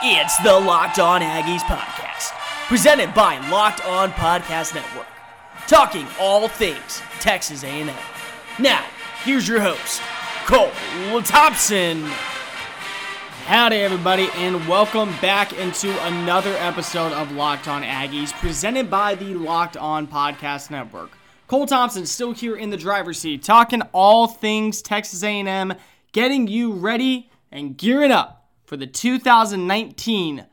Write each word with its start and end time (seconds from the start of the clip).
It's 0.00 0.36
the 0.44 0.52
Locked 0.52 1.00
On 1.00 1.20
Aggies 1.22 1.62
podcast, 1.62 2.30
presented 2.68 3.12
by 3.14 3.36
Locked 3.48 3.84
On 3.84 4.12
Podcast 4.12 4.72
Network, 4.72 5.08
talking 5.66 6.06
all 6.20 6.46
things 6.46 7.02
Texas 7.18 7.64
A&M. 7.64 7.90
Now, 8.60 8.84
here's 9.24 9.48
your 9.48 9.58
host, 9.60 10.00
Cole 10.46 10.70
Thompson. 11.22 12.04
Howdy, 13.46 13.78
everybody, 13.78 14.28
and 14.36 14.68
welcome 14.68 15.10
back 15.20 15.52
into 15.58 15.90
another 16.06 16.54
episode 16.58 17.10
of 17.10 17.32
Locked 17.32 17.66
On 17.66 17.82
Aggies, 17.82 18.32
presented 18.34 18.88
by 18.88 19.16
the 19.16 19.34
Locked 19.34 19.76
On 19.76 20.06
Podcast 20.06 20.70
Network. 20.70 21.10
Cole 21.48 21.66
Thompson 21.66 22.06
still 22.06 22.30
here 22.30 22.54
in 22.54 22.70
the 22.70 22.76
driver's 22.76 23.18
seat, 23.18 23.42
talking 23.42 23.82
all 23.90 24.28
things 24.28 24.80
Texas 24.80 25.24
A&M, 25.24 25.74
getting 26.12 26.46
you 26.46 26.72
ready 26.72 27.28
and 27.50 27.76
gearing 27.76 28.12
up 28.12 28.37
for 28.68 28.76
the 28.76 28.86
2019 28.86 30.44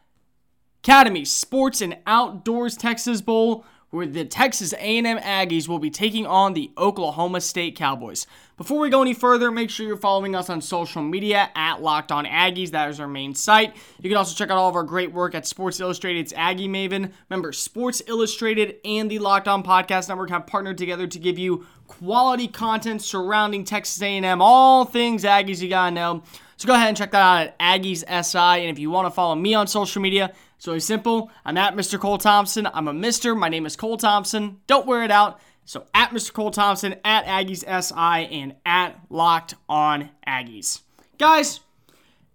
Academy 0.82 1.26
Sports 1.26 1.82
and 1.82 1.98
Outdoors 2.08 2.78
Texas 2.78 3.20
Bowl, 3.20 3.66
where 3.90 4.06
the 4.06 4.24
Texas 4.24 4.72
A&M 4.72 5.18
Aggies 5.18 5.68
will 5.68 5.80
be 5.80 5.90
taking 5.90 6.26
on 6.26 6.54
the 6.54 6.72
Oklahoma 6.78 7.42
State 7.42 7.76
Cowboys. 7.76 8.26
Before 8.56 8.80
we 8.80 8.90
go 8.90 9.02
any 9.02 9.14
further, 9.14 9.52
make 9.52 9.70
sure 9.70 9.86
you're 9.86 9.98
following 9.98 10.34
us 10.34 10.50
on 10.50 10.62
social 10.62 11.02
media 11.02 11.50
at 11.56 11.82
Locked 11.82 12.14
On 12.14 12.24
Aggies. 12.24 12.72
That 12.72 12.90
is 12.90 13.02
our 13.02 13.08
main 13.08 13.36
site. 13.36 13.76
You 14.00 14.10
can 14.10 14.18
also 14.18 14.34
check 14.34 14.50
out 14.50 14.58
all 14.58 14.70
of 14.70 14.78
our 14.78 14.84
great 14.84 15.12
work 15.12 15.36
at 15.36 15.46
Sports 15.46 15.82
Illustrated's 15.82 16.32
Aggie 16.38 16.70
Maven. 16.70 17.12
Remember, 17.30 17.52
Sports 17.52 18.02
Illustrated 18.08 18.78
and 18.86 19.12
the 19.12 19.20
Locked 19.20 19.50
On 19.50 19.62
Podcast 19.62 20.08
Network 20.08 20.30
have 20.30 20.48
partnered 20.48 20.78
together 20.78 21.06
to 21.06 21.20
give 21.20 21.38
you 21.38 21.66
quality 21.88 22.48
content 22.48 23.02
surrounding 23.02 23.66
Texas 23.66 24.02
A&M, 24.02 24.42
all 24.42 24.86
things 24.86 25.26
Aggies 25.26 25.62
you 25.62 25.68
gotta 25.68 25.92
know. 25.94 26.24
So 26.58 26.68
go 26.68 26.74
ahead 26.74 26.88
and 26.88 26.98
check 26.98 27.12
that 27.12 27.22
out 27.22 27.54
at 27.60 27.82
Aggies 27.82 28.04
SI. 28.08 28.38
And 28.38 28.70
if 28.70 28.80
you 28.80 28.90
want 28.90 29.08
to 29.08 29.12
follow 29.12 29.36
me 29.36 29.54
on 29.54 29.68
social 29.68 30.02
media, 30.02 30.32
it's 30.58 30.68
really 30.68 30.80
simple. 30.80 31.30
I'm 31.44 31.58
at 31.58 31.76
Mr. 31.76 32.00
Cole 32.00 32.18
Thompson. 32.18 32.68
I'm 32.74 32.88
a 32.88 32.94
Mister. 32.94 33.36
My 33.36 33.50
name 33.50 33.66
is 33.66 33.76
Cole 33.76 33.98
Thompson. 33.98 34.62
Don't 34.68 34.88
wear 34.88 35.04
it 35.04 35.12
out. 35.12 35.40
So 35.66 35.86
at 35.94 36.12
Mr. 36.12 36.32
Cole 36.32 36.52
Thompson, 36.52 36.96
at 37.04 37.26
Aggies 37.26 37.66
SI, 37.66 38.34
and 38.34 38.56
at 38.66 39.00
Locked 39.10 39.56
On 39.68 40.12
Aggies. 40.28 40.82
Guys, 41.18 41.60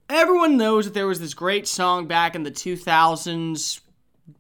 everyone 0.08 0.56
knows 0.56 0.84
that 0.84 0.94
there 0.94 1.06
was 1.06 1.20
this 1.20 1.32
great 1.32 1.68
song 1.68 2.08
back 2.08 2.34
in 2.34 2.42
the 2.42 2.50
2000s 2.50 3.80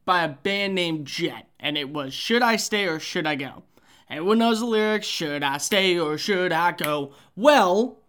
by 0.04 0.24
a 0.24 0.28
band 0.28 0.74
named 0.74 1.06
Jet, 1.06 1.46
and 1.60 1.78
it 1.78 1.88
was 1.88 2.12
Should 2.12 2.42
I 2.42 2.56
Stay 2.56 2.86
or 2.86 2.98
Should 2.98 3.26
I 3.26 3.36
Go? 3.36 3.62
Everyone 4.10 4.38
knows 4.38 4.58
the 4.58 4.66
lyrics 4.66 5.06
Should 5.06 5.44
I 5.44 5.58
Stay 5.58 5.96
or 5.96 6.18
Should 6.18 6.52
I 6.52 6.72
Go? 6.72 7.12
Well, 7.36 7.99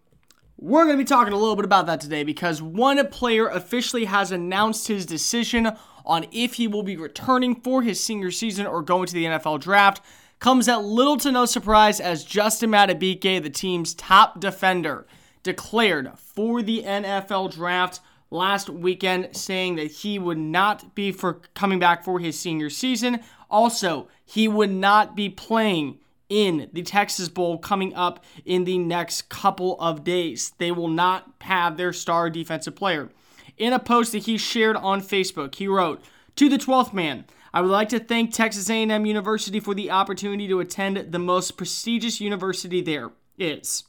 we're 0.61 0.85
going 0.85 0.95
to 0.95 1.03
be 1.03 1.07
talking 1.07 1.33
a 1.33 1.37
little 1.37 1.55
bit 1.55 1.65
about 1.65 1.87
that 1.87 1.99
today 1.99 2.23
because 2.23 2.61
one 2.61 3.05
player 3.07 3.47
officially 3.47 4.05
has 4.05 4.31
announced 4.31 4.87
his 4.87 5.07
decision 5.07 5.71
on 6.05 6.27
if 6.31 6.53
he 6.53 6.67
will 6.67 6.83
be 6.83 6.95
returning 6.95 7.55
for 7.55 7.81
his 7.81 7.99
senior 7.99 8.29
season 8.29 8.67
or 8.67 8.83
going 8.83 9.07
to 9.07 9.13
the 9.13 9.25
NFL 9.25 9.59
draft 9.59 10.03
comes 10.39 10.67
at 10.67 10.83
little 10.83 11.17
to 11.17 11.31
no 11.31 11.45
surprise 11.45 11.99
as 11.99 12.23
Justin 12.23 12.69
Madubuike, 12.69 13.41
the 13.41 13.49
team's 13.49 13.95
top 13.95 14.39
defender, 14.39 15.07
declared 15.41 16.11
for 16.17 16.61
the 16.61 16.83
NFL 16.83 17.51
draft 17.51 17.99
last 18.29 18.69
weekend, 18.69 19.35
saying 19.35 19.77
that 19.77 19.91
he 19.91 20.19
would 20.19 20.37
not 20.37 20.93
be 20.93 21.11
for 21.11 21.41
coming 21.55 21.79
back 21.79 22.03
for 22.03 22.19
his 22.19 22.37
senior 22.37 22.69
season. 22.69 23.19
Also, 23.49 24.07
he 24.23 24.47
would 24.47 24.71
not 24.71 25.15
be 25.15 25.27
playing 25.27 25.97
in 26.31 26.69
the 26.71 26.81
Texas 26.81 27.27
Bowl 27.27 27.57
coming 27.57 27.93
up 27.93 28.23
in 28.45 28.63
the 28.63 28.77
next 28.77 29.27
couple 29.27 29.79
of 29.81 30.05
days. 30.05 30.53
They 30.57 30.71
will 30.71 30.87
not 30.87 31.29
have 31.41 31.75
their 31.75 31.91
star 31.91 32.29
defensive 32.29 32.75
player. 32.75 33.09
In 33.57 33.73
a 33.73 33.79
post 33.79 34.13
that 34.13 34.19
he 34.19 34.37
shared 34.37 34.77
on 34.77 35.01
Facebook, 35.01 35.55
he 35.55 35.67
wrote, 35.67 36.01
"To 36.37 36.47
the 36.47 36.57
12th 36.57 36.93
man, 36.93 37.25
I 37.53 37.59
would 37.59 37.69
like 37.69 37.89
to 37.89 37.99
thank 37.99 38.33
Texas 38.33 38.69
A&M 38.69 39.05
University 39.05 39.59
for 39.59 39.75
the 39.75 39.91
opportunity 39.91 40.47
to 40.47 40.61
attend 40.61 41.11
the 41.11 41.19
most 41.19 41.57
prestigious 41.57 42.21
university 42.21 42.79
there 42.81 43.11
is. 43.37 43.83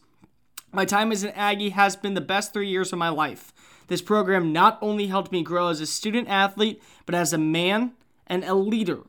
My 0.73 0.85
time 0.85 1.13
as 1.13 1.23
an 1.23 1.31
Aggie 1.37 1.71
has 1.71 1.95
been 1.95 2.15
the 2.15 2.21
best 2.21 2.53
three 2.53 2.69
years 2.69 2.93
of 2.93 2.99
my 2.99 3.09
life. 3.09 3.53
This 3.87 4.03
program 4.03 4.53
not 4.53 4.79
only 4.83 5.07
helped 5.07 5.31
me 5.31 5.43
grow 5.43 5.69
as 5.69 5.81
a 5.81 5.87
student 5.87 6.29
athlete, 6.29 6.83
but 7.07 7.15
as 7.15 7.33
a 7.33 7.39
man 7.39 7.93
and 8.27 8.43
a 8.43 8.55
leader. 8.55 9.03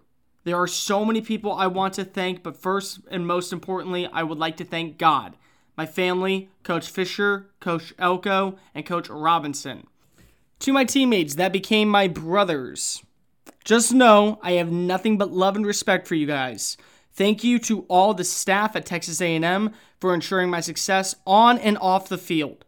There 0.43 0.57
are 0.57 0.67
so 0.67 1.05
many 1.05 1.21
people 1.21 1.53
I 1.53 1.67
want 1.67 1.93
to 1.95 2.03
thank, 2.03 2.43
but 2.43 2.57
first 2.57 2.99
and 3.09 3.25
most 3.25 3.53
importantly, 3.53 4.07
I 4.07 4.23
would 4.23 4.37
like 4.37 4.57
to 4.57 4.65
thank 4.65 4.97
God, 4.97 5.37
my 5.77 5.85
family, 5.85 6.49
Coach 6.63 6.89
Fisher, 6.89 7.49
Coach 7.59 7.93
Elko, 7.97 8.57
and 8.75 8.85
Coach 8.85 9.09
Robinson. 9.09 9.87
To 10.59 10.73
my 10.73 10.83
teammates 10.83 11.35
that 11.35 11.53
became 11.53 11.87
my 11.87 12.07
brothers, 12.07 13.03
just 13.63 13.93
know 13.93 14.39
I 14.41 14.53
have 14.53 14.71
nothing 14.71 15.17
but 15.17 15.31
love 15.31 15.55
and 15.55 15.65
respect 15.65 16.07
for 16.07 16.15
you 16.15 16.27
guys. 16.27 16.75
Thank 17.13 17.43
you 17.43 17.59
to 17.59 17.81
all 17.87 18.13
the 18.13 18.23
staff 18.23 18.75
at 18.75 18.85
Texas 18.85 19.21
A&M 19.21 19.71
for 19.99 20.13
ensuring 20.13 20.49
my 20.49 20.59
success 20.59 21.15
on 21.25 21.57
and 21.59 21.77
off 21.77 22.09
the 22.09 22.17
field. 22.17 22.65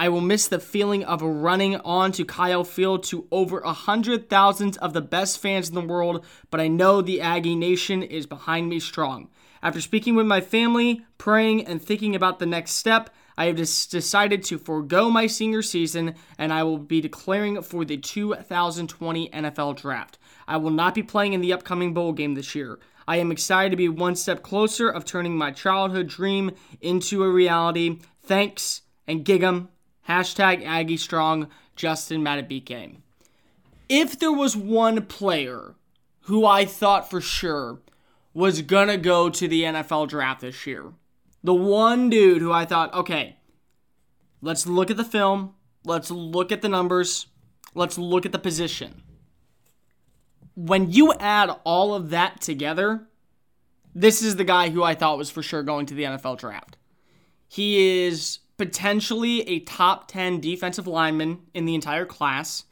I 0.00 0.08
will 0.08 0.22
miss 0.22 0.48
the 0.48 0.58
feeling 0.58 1.04
of 1.04 1.20
running 1.20 1.76
on 1.76 2.12
to 2.12 2.24
Kyle 2.24 2.64
Field 2.64 3.02
to 3.02 3.28
over 3.30 3.58
a 3.58 3.74
hundred 3.74 4.30
thousands 4.30 4.78
of 4.78 4.94
the 4.94 5.02
best 5.02 5.38
fans 5.38 5.68
in 5.68 5.74
the 5.74 5.82
world, 5.82 6.24
but 6.50 6.58
I 6.58 6.68
know 6.68 7.02
the 7.02 7.20
Aggie 7.20 7.54
Nation 7.54 8.02
is 8.02 8.24
behind 8.24 8.70
me 8.70 8.80
strong. 8.80 9.28
After 9.62 9.78
speaking 9.78 10.14
with 10.14 10.24
my 10.24 10.40
family, 10.40 11.02
praying, 11.18 11.66
and 11.66 11.82
thinking 11.82 12.16
about 12.16 12.38
the 12.38 12.46
next 12.46 12.76
step, 12.76 13.10
I 13.36 13.44
have 13.44 13.56
decided 13.56 14.42
to 14.44 14.56
forego 14.56 15.10
my 15.10 15.26
senior 15.26 15.60
season 15.60 16.14
and 16.38 16.50
I 16.50 16.62
will 16.62 16.78
be 16.78 17.02
declaring 17.02 17.60
for 17.60 17.84
the 17.84 17.98
2020 17.98 19.28
NFL 19.28 19.76
Draft. 19.76 20.18
I 20.48 20.56
will 20.56 20.70
not 20.70 20.94
be 20.94 21.02
playing 21.02 21.34
in 21.34 21.42
the 21.42 21.52
upcoming 21.52 21.92
bowl 21.92 22.14
game 22.14 22.36
this 22.36 22.54
year. 22.54 22.78
I 23.06 23.18
am 23.18 23.30
excited 23.30 23.68
to 23.72 23.76
be 23.76 23.90
one 23.90 24.16
step 24.16 24.42
closer 24.42 24.88
of 24.88 25.04
turning 25.04 25.36
my 25.36 25.50
childhood 25.50 26.06
dream 26.06 26.52
into 26.80 27.22
a 27.22 27.28
reality. 27.28 27.98
Thanks 28.22 28.80
and 29.06 29.26
gig 29.26 29.42
'em. 29.42 29.68
Hashtag 30.08 30.64
Aggie 30.64 30.96
Strong, 30.96 31.48
Justin 31.76 32.22
Madubuike. 32.22 32.96
If 33.88 34.18
there 34.18 34.32
was 34.32 34.56
one 34.56 35.06
player 35.06 35.74
who 36.22 36.46
I 36.46 36.64
thought 36.64 37.10
for 37.10 37.20
sure 37.20 37.80
was 38.32 38.62
gonna 38.62 38.96
go 38.96 39.28
to 39.30 39.48
the 39.48 39.62
NFL 39.62 40.08
draft 40.08 40.42
this 40.42 40.66
year, 40.66 40.92
the 41.42 41.54
one 41.54 42.10
dude 42.10 42.42
who 42.42 42.52
I 42.52 42.64
thought, 42.64 42.92
okay, 42.94 43.36
let's 44.40 44.66
look 44.66 44.90
at 44.90 44.96
the 44.96 45.04
film, 45.04 45.54
let's 45.84 46.10
look 46.10 46.52
at 46.52 46.62
the 46.62 46.68
numbers, 46.68 47.26
let's 47.74 47.98
look 47.98 48.26
at 48.26 48.32
the 48.32 48.38
position. 48.38 49.02
When 50.54 50.90
you 50.90 51.14
add 51.14 51.50
all 51.64 51.94
of 51.94 52.10
that 52.10 52.40
together, 52.40 53.08
this 53.94 54.22
is 54.22 54.36
the 54.36 54.44
guy 54.44 54.70
who 54.70 54.82
I 54.82 54.94
thought 54.94 55.18
was 55.18 55.30
for 55.30 55.42
sure 55.42 55.62
going 55.62 55.86
to 55.86 55.94
the 55.94 56.04
NFL 56.04 56.38
draft. 56.38 56.76
He 57.48 58.06
is 58.06 58.38
potentially 58.60 59.40
a 59.48 59.60
top 59.60 60.06
10 60.08 60.38
defensive 60.38 60.86
lineman 60.86 61.38
in 61.54 61.64
the 61.64 61.74
entire 61.74 62.04
class. 62.04 62.64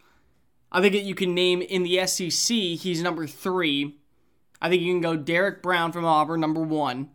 I 0.70 0.82
think 0.82 0.92
that 0.92 1.04
you 1.04 1.14
can 1.14 1.34
name 1.34 1.62
in 1.62 1.82
the 1.82 2.06
SEC, 2.06 2.54
he's 2.54 3.02
number 3.02 3.26
three. 3.26 3.96
I 4.60 4.68
think 4.68 4.82
you 4.82 4.92
can 4.92 5.00
go 5.00 5.16
Derrick 5.16 5.62
Brown 5.62 5.90
from 5.92 6.04
Auburn, 6.04 6.40
number 6.40 6.60
one. 6.60 7.08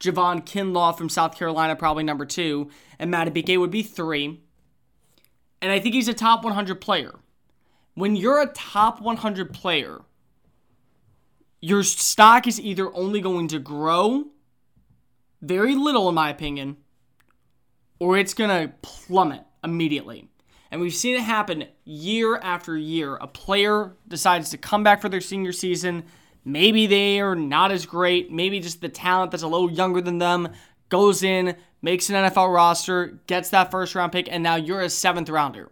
Javon 0.00 0.44
Kinlaw 0.44 0.98
from 0.98 1.08
South 1.08 1.36
Carolina, 1.36 1.76
probably 1.76 2.02
number 2.02 2.26
two. 2.26 2.70
And 2.98 3.14
Madubuike 3.14 3.56
would 3.56 3.70
be 3.70 3.84
three. 3.84 4.40
And 5.62 5.70
I 5.70 5.78
think 5.78 5.94
he's 5.94 6.08
a 6.08 6.12
top 6.12 6.42
100 6.42 6.80
player. 6.80 7.14
When 7.94 8.16
you're 8.16 8.42
a 8.42 8.46
top 8.46 9.00
100 9.00 9.54
player, 9.54 10.00
your 11.60 11.84
stock 11.84 12.48
is 12.48 12.60
either 12.60 12.92
only 12.96 13.20
going 13.20 13.46
to 13.46 13.60
grow 13.60 14.24
very 15.40 15.76
little, 15.76 16.08
in 16.08 16.16
my 16.16 16.30
opinion, 16.30 16.78
or 17.98 18.16
it's 18.16 18.34
going 18.34 18.50
to 18.50 18.72
plummet 18.82 19.42
immediately. 19.64 20.28
And 20.70 20.80
we've 20.80 20.94
seen 20.94 21.16
it 21.16 21.22
happen 21.22 21.66
year 21.84 22.36
after 22.36 22.76
year. 22.76 23.16
A 23.16 23.26
player 23.26 23.96
decides 24.06 24.50
to 24.50 24.58
come 24.58 24.84
back 24.84 25.00
for 25.00 25.08
their 25.08 25.20
senior 25.20 25.52
season. 25.52 26.04
Maybe 26.44 26.86
they 26.86 27.20
are 27.20 27.34
not 27.34 27.72
as 27.72 27.86
great. 27.86 28.30
Maybe 28.30 28.60
just 28.60 28.80
the 28.80 28.88
talent 28.88 29.30
that's 29.30 29.42
a 29.42 29.48
little 29.48 29.70
younger 29.70 30.00
than 30.00 30.18
them 30.18 30.50
goes 30.88 31.22
in, 31.22 31.56
makes 31.82 32.08
an 32.10 32.16
NFL 32.16 32.52
roster, 32.52 33.18
gets 33.26 33.50
that 33.50 33.70
first 33.70 33.94
round 33.94 34.12
pick, 34.12 34.30
and 34.30 34.42
now 34.42 34.56
you're 34.56 34.80
a 34.80 34.90
seventh 34.90 35.28
rounder. 35.28 35.70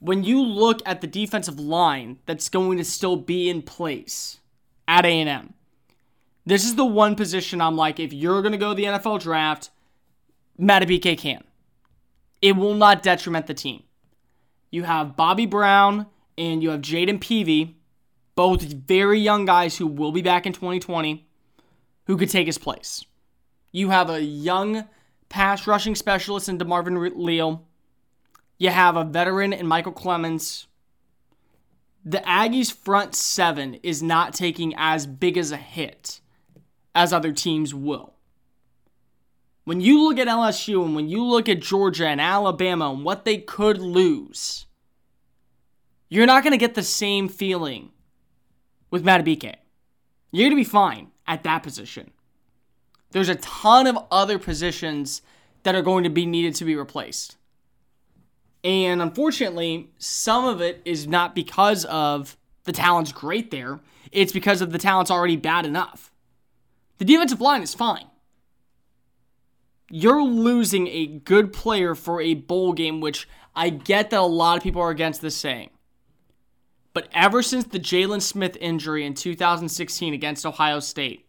When 0.00 0.24
you 0.24 0.42
look 0.42 0.80
at 0.86 1.00
the 1.00 1.06
defensive 1.06 1.58
line 1.58 2.18
that's 2.26 2.48
going 2.48 2.78
to 2.78 2.84
still 2.84 3.16
be 3.16 3.48
in 3.48 3.62
place 3.62 4.40
at 4.86 5.04
A&M, 5.04 5.54
this 6.46 6.64
is 6.64 6.76
the 6.76 6.86
one 6.86 7.14
position 7.14 7.60
I'm 7.60 7.76
like, 7.76 7.98
if 8.00 8.12
you're 8.12 8.42
going 8.42 8.52
to 8.52 8.58
go 8.58 8.70
to 8.70 8.74
the 8.74 8.84
NFL 8.84 9.20
draft, 9.20 9.70
Madubuike 10.60 11.18
can. 11.18 11.44
It 12.42 12.56
will 12.56 12.74
not 12.74 13.02
detriment 13.02 13.46
the 13.46 13.54
team. 13.54 13.82
You 14.70 14.84
have 14.84 15.16
Bobby 15.16 15.46
Brown 15.46 16.06
and 16.36 16.62
you 16.62 16.70
have 16.70 16.80
Jayden 16.80 17.18
Peevy, 17.18 17.74
both 18.34 18.62
very 18.62 19.18
young 19.18 19.44
guys 19.44 19.76
who 19.76 19.86
will 19.86 20.12
be 20.12 20.22
back 20.22 20.46
in 20.46 20.52
2020, 20.52 21.26
who 22.06 22.16
could 22.16 22.30
take 22.30 22.46
his 22.46 22.58
place. 22.58 23.04
You 23.72 23.90
have 23.90 24.10
a 24.10 24.22
young 24.22 24.84
pass 25.28 25.66
rushing 25.66 25.94
specialist 25.94 26.48
in 26.48 26.58
DeMarvin 26.58 27.12
Leal. 27.16 27.66
You 28.56 28.70
have 28.70 28.96
a 28.96 29.04
veteran 29.04 29.52
in 29.52 29.66
Michael 29.66 29.92
Clemons. 29.92 30.66
The 32.04 32.18
Aggies' 32.18 32.72
front 32.72 33.14
seven 33.14 33.74
is 33.82 34.02
not 34.02 34.34
taking 34.34 34.74
as 34.76 35.06
big 35.06 35.36
as 35.36 35.52
a 35.52 35.56
hit 35.56 36.20
as 36.94 37.12
other 37.12 37.32
teams 37.32 37.74
will. 37.74 38.14
When 39.68 39.82
you 39.82 40.02
look 40.02 40.18
at 40.18 40.28
LSU 40.28 40.82
and 40.82 40.96
when 40.96 41.10
you 41.10 41.22
look 41.22 41.46
at 41.46 41.60
Georgia 41.60 42.08
and 42.08 42.22
Alabama 42.22 42.90
and 42.90 43.04
what 43.04 43.26
they 43.26 43.36
could 43.36 43.76
lose, 43.76 44.64
you're 46.08 46.24
not 46.24 46.42
going 46.42 46.52
to 46.52 46.56
get 46.56 46.74
the 46.74 46.82
same 46.82 47.28
feeling 47.28 47.90
with 48.90 49.04
Madubuike. 49.04 49.56
You're 50.32 50.48
going 50.48 50.56
to 50.56 50.56
be 50.56 50.64
fine 50.64 51.08
at 51.26 51.42
that 51.42 51.62
position. 51.62 52.12
There's 53.10 53.28
a 53.28 53.34
ton 53.34 53.86
of 53.86 53.98
other 54.10 54.38
positions 54.38 55.20
that 55.64 55.74
are 55.74 55.82
going 55.82 56.04
to 56.04 56.08
be 56.08 56.24
needed 56.24 56.54
to 56.54 56.64
be 56.64 56.74
replaced. 56.74 57.36
And 58.64 59.02
unfortunately, 59.02 59.90
some 59.98 60.46
of 60.46 60.62
it 60.62 60.80
is 60.86 61.06
not 61.06 61.34
because 61.34 61.84
of 61.84 62.38
the 62.64 62.72
talent's 62.72 63.12
great 63.12 63.50
there, 63.50 63.80
it's 64.12 64.32
because 64.32 64.62
of 64.62 64.72
the 64.72 64.78
talent's 64.78 65.10
already 65.10 65.36
bad 65.36 65.66
enough. 65.66 66.10
The 66.96 67.04
defensive 67.04 67.42
line 67.42 67.60
is 67.60 67.74
fine. 67.74 68.06
You're 69.90 70.22
losing 70.22 70.86
a 70.88 71.06
good 71.06 71.52
player 71.52 71.94
for 71.94 72.20
a 72.20 72.34
bowl 72.34 72.72
game, 72.72 73.00
which 73.00 73.28
I 73.56 73.70
get 73.70 74.10
that 74.10 74.20
a 74.20 74.22
lot 74.22 74.56
of 74.56 74.62
people 74.62 74.82
are 74.82 74.90
against 74.90 75.22
this 75.22 75.36
saying. 75.36 75.70
But 76.92 77.08
ever 77.12 77.42
since 77.42 77.64
the 77.64 77.78
Jaylon 77.78 78.20
Smith 78.20 78.56
injury 78.60 79.06
in 79.06 79.14
2016 79.14 80.14
against 80.14 80.44
Ohio 80.44 80.80
State, 80.80 81.26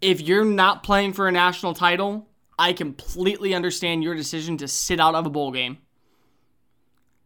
if 0.00 0.20
you're 0.20 0.44
not 0.44 0.82
playing 0.82 1.14
for 1.14 1.26
a 1.26 1.32
national 1.32 1.74
title, 1.74 2.28
I 2.58 2.72
completely 2.72 3.54
understand 3.54 4.04
your 4.04 4.14
decision 4.14 4.56
to 4.58 4.68
sit 4.68 5.00
out 5.00 5.14
of 5.14 5.26
a 5.26 5.30
bowl 5.30 5.50
game. 5.50 5.78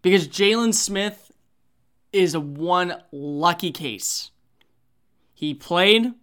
Because 0.00 0.28
Jaylon 0.28 0.72
Smith 0.72 1.30
is 2.12 2.34
a 2.34 2.40
one 2.40 3.02
lucky 3.12 3.72
case. 3.72 4.30
He 5.34 5.54
played, 5.54 6.14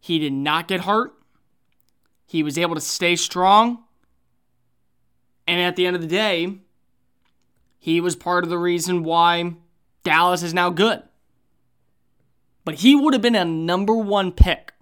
he 0.00 0.18
did 0.18 0.32
not 0.32 0.68
get 0.68 0.82
hurt, 0.82 1.14
he 2.30 2.44
was 2.44 2.56
able 2.56 2.76
to 2.76 2.80
stay 2.80 3.16
strong, 3.16 3.82
and 5.48 5.60
at 5.60 5.74
the 5.74 5.84
end 5.84 5.96
of 5.96 6.00
the 6.00 6.06
day, 6.06 6.58
he 7.76 8.00
was 8.00 8.14
part 8.14 8.44
of 8.44 8.50
the 8.50 8.56
reason 8.56 9.02
why 9.02 9.54
Dallas 10.04 10.44
is 10.44 10.54
now 10.54 10.70
good. 10.70 11.02
But 12.64 12.76
he 12.76 12.94
would 12.94 13.14
have 13.14 13.20
been 13.20 13.34
a 13.34 13.44
number 13.44 13.96
one 13.96 14.30
pick. 14.30 14.74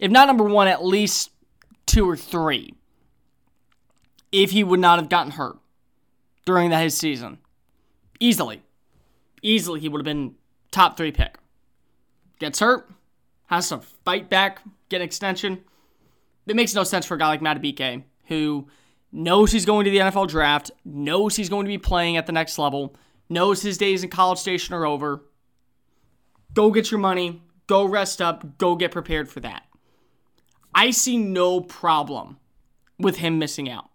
If 0.00 0.10
not 0.10 0.26
number 0.26 0.42
one, 0.42 0.66
at 0.66 0.84
least 0.84 1.30
two 1.86 2.10
or 2.10 2.16
three. 2.16 2.74
If 4.32 4.50
he 4.50 4.64
would 4.64 4.80
not 4.80 4.98
have 4.98 5.08
gotten 5.08 5.30
hurt 5.30 5.58
during 6.44 6.72
his 6.72 6.98
season. 6.98 7.38
Easily. 8.18 8.62
Easily 9.42 9.78
he 9.78 9.88
would 9.88 10.00
have 10.00 10.04
been 10.04 10.34
top 10.72 10.96
three 10.96 11.12
pick. 11.12 11.38
Gets 12.40 12.58
hurt, 12.58 12.90
has 13.46 13.68
to 13.68 13.78
fight 13.78 14.28
back, 14.28 14.60
get 14.88 14.96
an 14.96 15.02
extension. 15.02 15.62
It 16.46 16.56
makes 16.56 16.74
no 16.74 16.84
sense 16.84 17.06
for 17.06 17.14
a 17.14 17.18
guy 17.18 17.28
like 17.28 17.40
Madubuike, 17.40 18.04
who 18.26 18.68
knows 19.12 19.52
he's 19.52 19.64
going 19.64 19.84
to 19.84 19.90
the 19.90 19.98
NFL 19.98 20.28
draft, 20.28 20.70
knows 20.84 21.36
he's 21.36 21.48
going 21.48 21.64
to 21.64 21.70
be 21.70 21.78
playing 21.78 22.16
at 22.16 22.26
the 22.26 22.32
next 22.32 22.58
level, 22.58 22.94
knows 23.28 23.62
his 23.62 23.78
days 23.78 24.04
in 24.04 24.10
College 24.10 24.38
Station 24.38 24.74
are 24.74 24.86
over. 24.86 25.24
Go 26.52 26.70
get 26.70 26.90
your 26.90 27.00
money, 27.00 27.42
go 27.66 27.84
rest 27.84 28.22
up, 28.22 28.58
go 28.58 28.76
get 28.76 28.92
prepared 28.92 29.28
for 29.28 29.40
that. 29.40 29.64
I 30.74 30.90
see 30.90 31.16
no 31.16 31.60
problem 31.60 32.38
with 32.98 33.16
him 33.16 33.38
missing 33.38 33.68
out. 33.68 33.90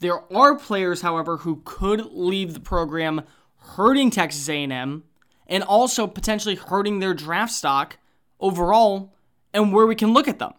There 0.00 0.20
are 0.32 0.56
players, 0.56 1.00
however, 1.00 1.38
who 1.38 1.62
could 1.64 2.12
leave 2.12 2.52
the 2.52 2.60
program 2.60 3.22
hurting 3.56 4.10
Texas 4.10 4.48
A&M 4.48 5.04
and 5.46 5.62
also 5.62 6.06
potentially 6.06 6.54
hurting 6.54 6.98
their 6.98 7.14
draft 7.14 7.52
stock 7.52 7.98
overall 8.40 9.14
and 9.54 9.72
where 9.72 9.86
we 9.86 9.94
can 9.94 10.12
look 10.12 10.28
at 10.28 10.38
them. 10.38 10.52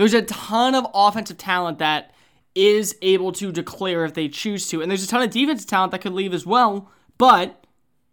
There's 0.00 0.14
a 0.14 0.22
ton 0.22 0.74
of 0.74 0.86
offensive 0.94 1.36
talent 1.36 1.76
that 1.80 2.14
is 2.54 2.96
able 3.02 3.32
to 3.32 3.52
declare 3.52 4.06
if 4.06 4.14
they 4.14 4.30
choose 4.30 4.66
to. 4.68 4.80
And 4.80 4.90
there's 4.90 5.04
a 5.04 5.06
ton 5.06 5.20
of 5.20 5.28
defensive 5.28 5.68
talent 5.68 5.92
that 5.92 6.00
could 6.00 6.14
leave 6.14 6.32
as 6.32 6.46
well. 6.46 6.90
But 7.18 7.66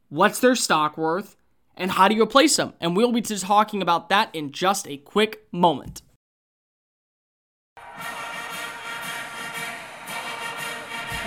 what's 0.09 0.41
their 0.41 0.53
stock 0.53 0.97
worth? 0.97 1.37
And 1.77 1.91
how 1.91 2.09
do 2.09 2.15
you 2.15 2.23
replace 2.23 2.57
them? 2.57 2.73
And 2.81 2.93
we'll 2.93 3.13
be 3.13 3.21
talking 3.21 3.81
about 3.81 4.09
that 4.09 4.35
in 4.35 4.51
just 4.51 4.85
a 4.85 4.97
quick 4.97 5.47
moment. 5.53 6.01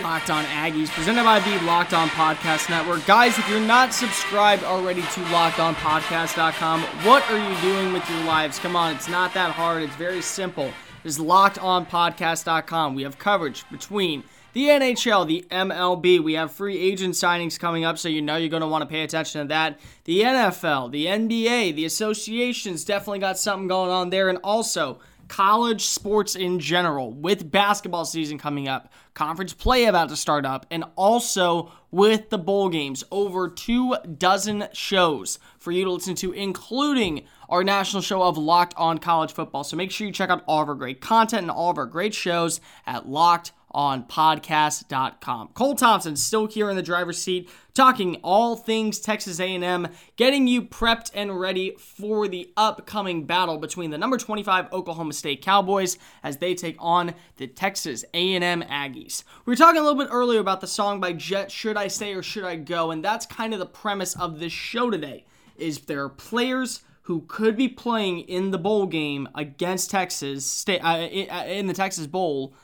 Locked 0.02 0.30
On 0.30 0.44
Aggies, 0.44 0.88
presented 0.88 1.24
by 1.24 1.40
the 1.40 1.58
Locked 1.64 1.92
On 1.92 2.08
Podcast 2.08 2.70
Network. 2.70 3.04
Guys, 3.06 3.38
if 3.38 3.48
you're 3.48 3.60
not 3.60 3.92
subscribed 3.92 4.64
already 4.64 5.02
to 5.02 5.20
LockedOnPodcast.com, 5.30 6.82
what 7.04 7.22
are 7.30 7.38
you 7.38 7.60
doing 7.60 7.92
with 7.92 8.08
your 8.08 8.24
lives? 8.24 8.58
Come 8.58 8.76
on, 8.76 8.94
it's 8.94 9.08
not 9.08 9.34
that 9.34 9.52
hard. 9.52 9.82
It's 9.82 9.96
very 9.96 10.22
simple 10.22 10.70
is 11.04 11.18
lockedonpodcast.com. 11.18 12.94
We 12.94 13.02
have 13.02 13.18
coverage 13.18 13.68
between 13.70 14.24
the 14.52 14.66
NHL, 14.66 15.26
the 15.26 15.46
MLB. 15.50 16.20
We 16.22 16.34
have 16.34 16.52
free 16.52 16.78
agent 16.78 17.14
signings 17.14 17.58
coming 17.58 17.84
up, 17.84 17.98
so 17.98 18.08
you 18.08 18.20
know 18.20 18.36
you're 18.36 18.48
going 18.48 18.62
to 18.62 18.68
want 18.68 18.82
to 18.82 18.86
pay 18.86 19.02
attention 19.02 19.42
to 19.42 19.48
that. 19.48 19.78
The 20.04 20.22
NFL, 20.22 20.90
the 20.90 21.06
NBA, 21.06 21.74
the 21.74 21.84
associations 21.84 22.84
definitely 22.84 23.20
got 23.20 23.38
something 23.38 23.68
going 23.68 23.90
on 23.90 24.10
there. 24.10 24.28
And 24.28 24.38
also, 24.42 24.98
college 25.30 25.84
sports 25.84 26.34
in 26.34 26.58
general, 26.58 27.12
with 27.12 27.52
basketball 27.52 28.04
season 28.04 28.36
coming 28.36 28.66
up, 28.66 28.92
conference 29.14 29.52
play 29.52 29.84
about 29.84 30.08
to 30.08 30.16
start 30.16 30.44
up, 30.44 30.66
and 30.72 30.82
also 30.96 31.70
with 31.92 32.30
the 32.30 32.36
bowl 32.36 32.68
games. 32.68 33.04
Over 33.12 33.48
two 33.48 33.96
dozen 34.18 34.66
shows 34.72 35.38
for 35.60 35.70
you 35.70 35.84
to 35.84 35.92
listen 35.92 36.16
to, 36.16 36.32
including 36.32 37.26
our 37.48 37.62
national 37.62 38.02
show 38.02 38.22
of 38.22 38.36
Locked 38.36 38.74
On 38.76 38.98
College 38.98 39.32
Football. 39.32 39.62
So 39.62 39.76
make 39.76 39.92
sure 39.92 40.04
you 40.04 40.12
check 40.12 40.30
out 40.30 40.42
all 40.48 40.62
of 40.62 40.68
our 40.68 40.74
great 40.74 41.00
content 41.00 41.42
and 41.42 41.50
all 41.50 41.70
of 41.70 41.78
our 41.78 41.86
great 41.86 42.12
shows 42.12 42.60
at 42.84 43.08
Locked 43.08 43.52
on 43.72 44.04
podcast.com. 44.04 45.48
Cole 45.54 45.74
Thompson 45.74 46.16
still 46.16 46.46
here 46.46 46.70
in 46.70 46.76
the 46.76 46.82
driver's 46.82 47.20
seat 47.20 47.48
talking 47.74 48.16
all 48.16 48.56
things 48.56 48.98
Texas 49.00 49.40
A&M, 49.40 49.88
getting 50.16 50.46
you 50.46 50.62
prepped 50.62 51.10
and 51.14 51.38
ready 51.38 51.74
for 51.78 52.28
the 52.28 52.52
upcoming 52.56 53.24
battle 53.24 53.58
between 53.58 53.90
the 53.90 53.98
number 53.98 54.18
25 54.18 54.72
Oklahoma 54.72 55.12
State 55.12 55.42
Cowboys 55.42 55.96
as 56.22 56.38
they 56.38 56.54
take 56.54 56.76
on 56.78 57.14
the 57.36 57.46
Texas 57.46 58.04
A&M 58.12 58.62
Aggies. 58.62 59.24
We 59.44 59.52
were 59.52 59.56
talking 59.56 59.80
a 59.80 59.82
little 59.82 59.98
bit 59.98 60.10
earlier 60.10 60.40
about 60.40 60.60
the 60.60 60.66
song 60.66 61.00
by 61.00 61.12
Jet 61.12 61.50
Should 61.50 61.76
I 61.76 61.88
Stay 61.88 62.12
or 62.14 62.22
Should 62.22 62.44
I 62.44 62.56
Go 62.56 62.90
and 62.90 63.04
that's 63.04 63.26
kind 63.26 63.52
of 63.52 63.58
the 63.58 63.66
premise 63.66 64.14
of 64.16 64.40
this 64.40 64.52
show 64.52 64.90
today 64.90 65.24
is 65.56 65.80
there 65.80 66.04
are 66.04 66.08
players 66.08 66.82
who 67.02 67.22
could 67.26 67.56
be 67.56 67.68
playing 67.68 68.20
in 68.20 68.50
the 68.50 68.58
bowl 68.58 68.86
game 68.86 69.28
against 69.34 69.90
Texas 69.90 70.64
uh, 70.68 70.72
uh, 70.82 71.44
in 71.46 71.66
the 71.66 71.74
Texas 71.74 72.06
Bowl 72.06 72.54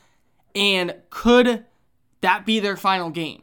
and 0.57 0.95
could 1.11 1.67
that 2.23 2.47
be 2.47 2.59
their 2.59 2.77
final 2.77 3.11
game? 3.11 3.43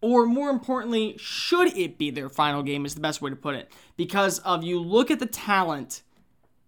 Or 0.00 0.26
more 0.26 0.48
importantly, 0.48 1.16
should 1.18 1.76
it 1.76 1.98
be 1.98 2.10
their 2.10 2.28
final 2.28 2.62
game 2.62 2.86
is 2.86 2.94
the 2.94 3.00
best 3.00 3.20
way 3.20 3.30
to 3.30 3.36
put 3.36 3.56
it. 3.56 3.72
Because 3.96 4.38
of 4.40 4.62
you 4.62 4.80
look 4.80 5.10
at 5.10 5.18
the 5.18 5.26
talent 5.26 6.02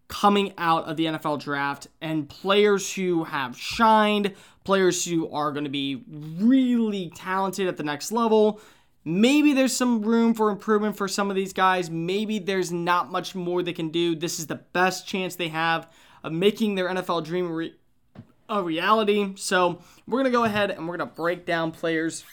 coming 0.08 0.52
out 0.58 0.86
of 0.86 0.96
the 0.96 1.04
NFL 1.04 1.40
draft 1.40 1.86
and 2.00 2.28
players 2.28 2.92
who 2.94 3.24
have 3.24 3.56
shined, 3.56 4.34
players 4.64 5.04
who 5.04 5.30
are 5.30 5.52
going 5.52 5.64
to 5.64 5.70
be 5.70 6.02
really 6.08 7.12
talented 7.14 7.68
at 7.68 7.76
the 7.76 7.82
next 7.82 8.10
level. 8.10 8.60
Maybe 9.04 9.52
there's 9.52 9.76
some 9.76 10.02
room 10.02 10.34
for 10.34 10.50
improvement 10.50 10.96
for 10.96 11.06
some 11.06 11.30
of 11.30 11.36
these 11.36 11.52
guys. 11.52 11.90
Maybe 11.90 12.38
there's 12.38 12.72
not 12.72 13.12
much 13.12 13.34
more 13.34 13.62
they 13.62 13.72
can 13.72 13.90
do. 13.90 14.16
This 14.16 14.38
is 14.38 14.46
the 14.46 14.56
best 14.56 15.06
chance 15.06 15.36
they 15.36 15.48
have 15.48 15.90
of 16.24 16.32
making 16.32 16.74
their 16.74 16.88
NFL 16.88 17.24
dream 17.24 17.52
re- 17.52 17.74
a 18.48 18.62
reality. 18.62 19.32
So 19.36 19.80
we're 20.06 20.20
going 20.20 20.32
to 20.32 20.36
go 20.36 20.44
ahead 20.44 20.70
and 20.70 20.88
we're 20.88 20.96
going 20.96 21.08
to 21.08 21.14
break 21.14 21.44
down 21.44 21.72
players 21.72 22.24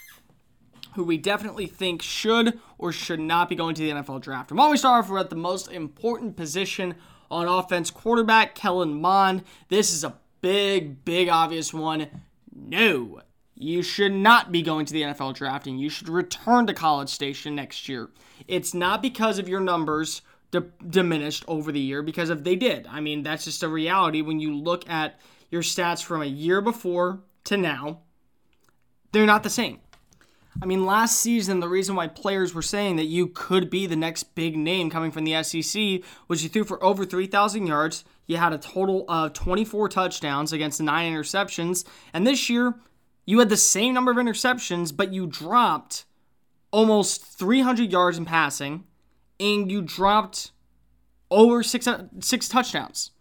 who 0.94 1.04
we 1.04 1.18
definitely 1.18 1.68
think 1.68 2.02
should 2.02 2.60
or 2.78 2.92
should 2.92 3.20
not 3.20 3.50
be 3.50 3.56
going 3.56 3.76
to 3.76 3.82
the 3.82 3.92
NFL 3.92 4.22
draft. 4.22 4.52
And 4.52 4.58
while 4.58 4.70
we 4.70 4.78
start 4.78 5.04
off, 5.04 5.12
we're 5.12 5.20
at 5.20 5.30
the 5.30 5.36
most 5.36 5.70
important 5.70 6.38
position 6.38 6.96
on 7.30 7.48
offense, 7.48 7.92
quarterback 7.92 8.56
Kellen 8.56 9.02
Mond. 9.02 9.44
This 9.68 9.92
is 9.92 10.04
a 10.04 10.16
big, 10.42 11.04
big, 11.04 11.28
obvious 11.28 11.74
one. 11.74 12.08
No, 12.56 13.22
you 13.56 13.82
should 13.82 14.14
not 14.14 14.52
be 14.52 14.62
going 14.62 14.86
to 14.86 14.94
the 14.94 15.02
NFL 15.02 15.34
draft 15.34 15.68
and 15.68 15.80
you 15.80 15.90
should 15.90 16.08
return 16.08 16.66
to 16.68 16.74
College 16.74 17.10
Station 17.10 17.56
next 17.56 17.90
year. 17.90 18.10
It's 18.48 18.74
not 18.74 19.02
because 19.02 19.38
of 19.38 19.50
your 19.50 19.60
numbers 19.60 20.22
diminished 20.90 21.44
over 21.48 21.74
the 21.74 21.80
year, 21.80 22.02
because 22.02 22.30
if 22.30 22.44
they 22.44 22.56
did, 22.56 22.88
I 22.90 23.02
mean, 23.02 23.24
that's 23.24 23.44
just 23.44 23.64
a 23.64 23.68
reality 23.68 24.22
when 24.22 24.40
you 24.40 24.56
look 24.56 24.90
at 24.90 25.20
your 25.56 25.64
stats 25.64 26.04
from 26.04 26.22
a 26.22 26.26
year 26.26 26.60
before 26.60 27.22
to 27.46 27.56
now, 27.56 28.02
they're 29.14 29.26
not 29.26 29.42
the 29.44 29.50
same. 29.50 29.80
I 30.62 30.66
mean, 30.66 30.86
last 30.86 31.22
season, 31.22 31.62
the 31.62 31.70
reason 31.70 31.96
why 31.96 32.08
players 32.08 32.54
were 32.54 32.62
saying 32.62 32.98
that 32.98 33.06
you 33.06 33.28
could 33.28 33.70
be 33.70 33.88
the 33.88 33.96
next 33.96 34.36
big 34.36 34.58
name 34.58 34.90
coming 34.90 35.12
from 35.12 35.24
the 35.24 35.42
SEC 35.44 36.02
was 36.28 36.44
you 36.44 36.50
threw 36.50 36.66
for 36.66 36.84
over 36.84 37.06
3,000 37.06 37.68
yards. 37.68 38.04
You 38.28 38.36
had 38.36 38.52
a 38.52 38.58
total 38.58 39.06
of 39.08 39.32
24 39.32 39.88
touchdowns 39.90 40.52
against 40.52 40.82
nine 40.82 41.14
interceptions. 41.14 41.86
And 42.14 42.28
this 42.28 42.50
year, 42.50 42.76
You 43.26 43.40
had 43.40 43.50
the 43.50 43.58
same 43.58 43.94
number 43.94 44.12
of 44.12 44.18
interceptions, 44.18 44.96
but 44.96 45.12
you 45.12 45.26
dropped 45.26 46.06
almost 46.72 47.24
300 47.24 47.92
yards 47.92 48.18
in 48.18 48.26
passing, 48.26 48.84
and 49.40 49.72
you 49.72 49.82
dropped 49.82 50.52
over 51.32 51.64
six 51.64 51.88
six 52.20 52.48
touchdowns, 52.48 53.12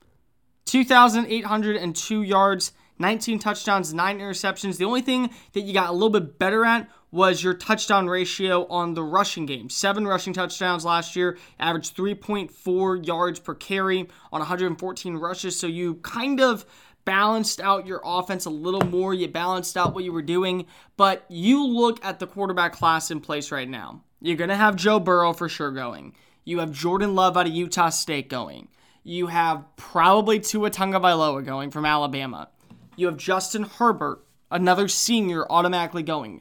2,802 0.66 2.22
yards, 2.22 2.72
19 2.98 3.38
touchdowns, 3.38 3.92
nine 3.92 4.18
interceptions. 4.18 4.78
The 4.78 4.84
only 4.84 5.02
thing 5.02 5.30
that 5.52 5.62
you 5.62 5.74
got 5.74 5.90
a 5.90 5.92
little 5.92 6.10
bit 6.10 6.38
better 6.38 6.64
at 6.64 6.88
was 7.10 7.42
your 7.42 7.54
touchdown 7.54 8.08
ratio 8.08 8.66
on 8.66 8.94
the 8.94 9.02
rushing 9.02 9.46
game. 9.46 9.70
Seven 9.70 10.06
rushing 10.06 10.32
touchdowns 10.32 10.84
last 10.84 11.14
year, 11.14 11.38
averaged 11.60 11.96
3.4 11.96 13.06
yards 13.06 13.38
per 13.38 13.54
carry 13.54 14.08
on 14.32 14.40
114 14.40 15.16
rushes. 15.16 15.58
So 15.58 15.66
you 15.66 15.94
kind 15.96 16.40
of 16.40 16.66
balanced 17.04 17.60
out 17.60 17.86
your 17.86 18.00
offense 18.04 18.46
a 18.46 18.50
little 18.50 18.84
more. 18.84 19.14
You 19.14 19.28
balanced 19.28 19.76
out 19.76 19.94
what 19.94 20.04
you 20.04 20.12
were 20.12 20.22
doing. 20.22 20.66
But 20.96 21.24
you 21.28 21.64
look 21.66 22.04
at 22.04 22.18
the 22.18 22.26
quarterback 22.26 22.72
class 22.72 23.10
in 23.10 23.20
place 23.20 23.52
right 23.52 23.68
now. 23.68 24.02
You're 24.20 24.36
going 24.36 24.50
to 24.50 24.56
have 24.56 24.76
Joe 24.76 24.98
Burrow 24.98 25.32
for 25.32 25.48
sure 25.48 25.70
going. 25.70 26.14
You 26.44 26.58
have 26.60 26.72
Jordan 26.72 27.14
Love 27.14 27.36
out 27.36 27.46
of 27.46 27.52
Utah 27.52 27.90
State 27.90 28.28
going. 28.28 28.68
You 29.04 29.28
have 29.28 29.64
probably 29.76 30.40
Tua 30.40 30.70
Tagovailoa 30.70 31.44
going 31.44 31.70
from 31.70 31.86
Alabama. 31.86 32.48
You 32.96 33.06
have 33.06 33.16
Justin 33.16 33.64
Herbert, 33.64 34.24
another 34.50 34.88
senior, 34.88 35.46
automatically 35.50 36.02
going. 36.02 36.40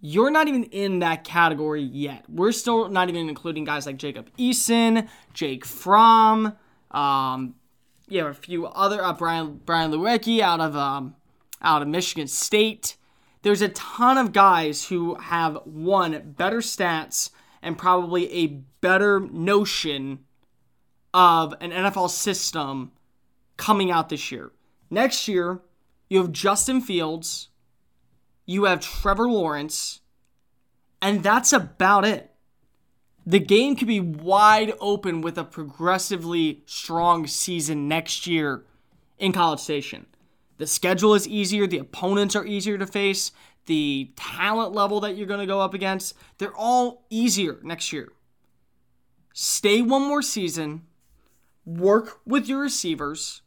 You're 0.00 0.30
not 0.30 0.48
even 0.48 0.64
in 0.64 1.00
that 1.00 1.24
category 1.24 1.82
yet. 1.82 2.24
We're 2.28 2.52
still 2.52 2.88
not 2.88 3.08
even 3.08 3.28
including 3.28 3.64
guys 3.64 3.86
like 3.86 3.96
Jacob 3.96 4.30
Eason, 4.38 5.08
Jake 5.32 5.64
Fromm, 5.64 6.56
um, 6.90 7.54
you 8.08 8.18
have 8.18 8.30
a 8.30 8.34
few 8.34 8.66
other 8.66 9.02
uh, 9.02 9.12
Brian 9.12 9.60
Brian 9.64 9.90
Lewerke 9.90 10.40
out 10.40 10.60
of 10.60 10.76
um, 10.76 11.16
out 11.60 11.82
of 11.82 11.88
Michigan 11.88 12.28
State. 12.28 12.96
There's 13.42 13.62
a 13.62 13.68
ton 13.68 14.18
of 14.18 14.32
guys 14.32 14.88
who 14.88 15.16
have 15.16 15.58
one 15.64 16.34
better 16.36 16.58
stats 16.58 17.30
and 17.62 17.78
probably 17.78 18.32
a 18.32 18.46
better 18.80 19.20
notion 19.20 20.20
of 21.16 21.54
an 21.60 21.72
NFL 21.72 22.10
system 22.10 22.92
coming 23.56 23.90
out 23.90 24.08
this 24.08 24.30
year. 24.30 24.52
Next 24.90 25.26
year, 25.26 25.62
you 26.08 26.18
have 26.18 26.30
Justin 26.30 26.80
Fields, 26.80 27.48
you 28.44 28.64
have 28.64 28.80
Trevor 28.80 29.28
Lawrence, 29.28 30.00
and 31.02 31.24
that's 31.24 31.52
about 31.52 32.04
it 32.04 32.30
the 33.26 33.40
game 33.40 33.74
could 33.74 33.88
be 33.88 33.98
wide 34.00 34.72
open 34.80 35.20
with 35.20 35.36
a 35.36 35.44
progressively 35.44 36.62
strong 36.64 37.26
season 37.26 37.88
next 37.88 38.26
year 38.28 38.64
in 39.18 39.32
College 39.32 39.58
Station. 39.58 40.06
The 40.58 40.66
schedule 40.66 41.12
is 41.12 41.26
easier, 41.26 41.66
the 41.66 41.78
opponents 41.78 42.36
are 42.36 42.46
easier 42.46 42.78
to 42.78 42.86
face, 42.86 43.32
the 43.66 44.12
talent 44.14 44.72
level 44.72 45.00
that 45.00 45.16
you're 45.16 45.26
going 45.26 45.40
to 45.40 45.46
go 45.46 45.60
up 45.60 45.74
against, 45.74 46.14
they're 46.38 46.54
all 46.54 47.04
easier 47.10 47.58
next 47.64 47.92
year. 47.92 48.12
Stay 49.34 49.82
one 49.82 50.02
more 50.02 50.22
season, 50.22 50.82
work 51.66 52.20
with 52.24 52.48
your 52.48 52.60
receivers, 52.60 53.42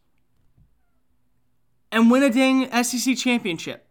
and 1.91 2.11
win 2.11 2.21
a 2.21 2.29
dang 2.29 2.83
SEC 2.83 3.17
championship. 3.17 3.87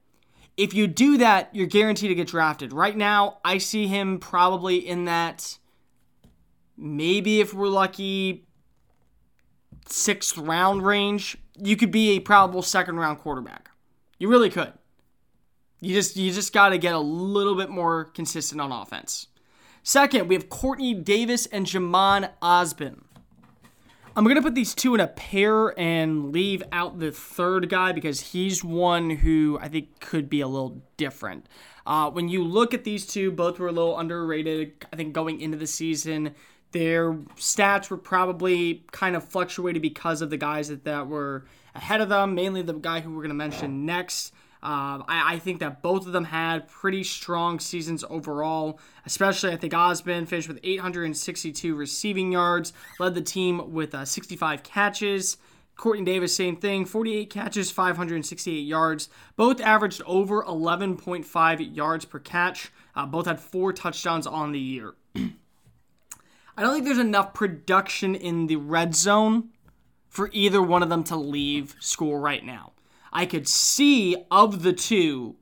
If 0.57 0.75
you 0.75 0.87
do 0.87 1.19
that, 1.19 1.51
you're 1.53 1.67
guaranteed 1.67 2.11
to 2.11 2.15
get 2.15 2.29
drafted. 2.29 2.73
Right 2.73 2.97
now, 2.97 3.39
I 3.45 3.59
see 3.59 3.87
him 3.87 4.19
probably 4.19 4.77
in 4.77 5.07
that 5.07 5.59
maybe 6.77 7.41
if 7.41 7.55
we're 7.55 7.69
lucky, 7.69 8.47
sixth 9.87 10.37
round 10.37 10.85
range, 10.85 11.37
you 11.57 11.77
could 11.77 11.91
be 11.91 12.11
a 12.11 12.21
probable 12.21 12.63
second 12.63 12.97
round 12.97 13.19
quarterback. 13.19 13.71
You 14.19 14.29
really 14.29 14.51
could. 14.51 14.73
You 15.81 15.95
just 15.95 16.17
you 16.17 16.33
just 16.33 16.53
got 16.53 16.71
to 16.71 16.79
get 16.79 16.95
a 16.95 16.99
little 16.99 17.55
bit 17.55 17.71
more 17.71 18.05
consistent 18.05 18.61
on 18.61 18.73
offense. 18.73 19.29
Second, 19.85 20.29
we 20.29 20.35
have 20.35 20.49
Quartney 20.49 21.03
Davis 21.03 21.47
and 21.47 21.67
Jhamon 21.67 22.31
Ausbon. 22.43 23.03
I'm 24.19 24.25
going 24.25 24.35
to 24.35 24.43
put 24.43 24.57
these 24.57 24.75
two 24.75 24.97
in 24.97 25.01
a 25.01 25.07
pair 25.07 25.79
and 25.79 26.33
leave 26.33 26.65
out 26.73 26.99
the 26.99 27.13
third 27.13 27.69
guy 27.69 27.93
because 27.93 28.19
he's 28.19 28.65
one 28.65 29.11
who 29.11 29.61
I 29.63 29.69
think 29.69 30.01
could 30.01 30.29
be 30.29 30.41
a 30.41 30.49
little 30.49 30.83
different. 30.97 31.47
Uh, 31.87 32.11
when 32.11 32.29
you 32.29 32.43
look 32.43 32.75
at 32.75 32.83
these 32.83 33.07
two, 33.07 33.31
both 33.31 33.61
were 33.61 33.69
a 33.69 33.73
little 33.73 33.97
underrated, 33.97 34.85
I 34.93 34.97
think, 34.97 35.13
going 35.13 35.41
into 35.41 35.57
the 35.57 35.69
season. 35.69 36.35
Their 36.73 37.13
stats 37.37 37.91
were 37.91 37.97
probably 37.97 38.83
kind 38.91 39.15
of 39.15 39.23
fluctuated 39.23 39.83
because 39.83 40.21
of 40.21 40.31
the 40.31 40.37
guys 40.37 40.67
that, 40.67 40.83
that 40.83 41.07
were 41.07 41.45
ahead 41.77 42.01
of 42.01 42.09
them, 42.09 42.35
mainly 42.35 42.63
the 42.63 42.73
guy 42.73 42.99
who 42.99 43.11
we're 43.11 43.23
going 43.23 43.29
to 43.29 43.35
mention 43.35 43.87
next. 43.87 44.35
Uh, 44.63 45.07
I, 45.07 45.35
I, 45.35 45.39
think 45.39 45.61
that 45.61 45.83
both 45.83 46.05
of 46.05 46.13
them 46.13 46.25
had 46.25 46.67
pretty 46.67 47.05
strong 47.05 47.61
seasons 47.61 48.05
overall, 48.11 48.81
especially 49.07 49.53
I 49.53 49.57
think 49.57 49.73
Ausbon 49.73 50.27
finished 50.27 50.49
with 50.49 50.59
862 50.65 51.77
receiving 51.77 52.33
yards, 52.33 52.73
led 52.99 53.15
the 53.15 53.21
team 53.21 53.73
with 53.73 53.95
uh, 53.95 54.05
65 54.05 54.65
catches. 54.65 55.37
Quartney 55.79 56.05
Davis, 56.05 56.35
same 56.35 56.57
thing, 56.57 56.85
48 56.85 57.31
catches, 57.31 57.71
568 57.71 58.53
yards. 58.59 59.09
Both 59.37 59.61
averaged 59.61 60.03
over 60.07 60.43
11.5 60.43 61.77
yards 61.77 62.05
per 62.05 62.19
catch. 62.19 62.73
Uh, 62.97 63.07
both 63.07 63.27
had 63.27 63.39
four 63.39 63.73
touchdowns 63.73 64.27
on 64.27 64.51
the 64.51 64.59
year. 64.59 64.95
I 65.15 66.63
don't 66.63 66.73
think 66.73 66.85
there's 66.85 66.99
enough 66.99 67.33
production 67.33 68.17
in 68.17 68.49
the 68.49 68.57
red 68.57 68.97
zone 68.97 69.51
for 70.09 70.31
either 70.33 70.61
one 70.61 70.83
of 70.83 70.89
them 70.89 71.05
to 71.05 71.15
leave 71.15 71.77
school 71.79 72.19
right 72.19 72.45
now. 72.45 72.73
I 73.19 73.27
could 73.27 73.49
see 73.49 74.15
of 74.31 74.63
the 74.63 74.73
two, 74.73 75.35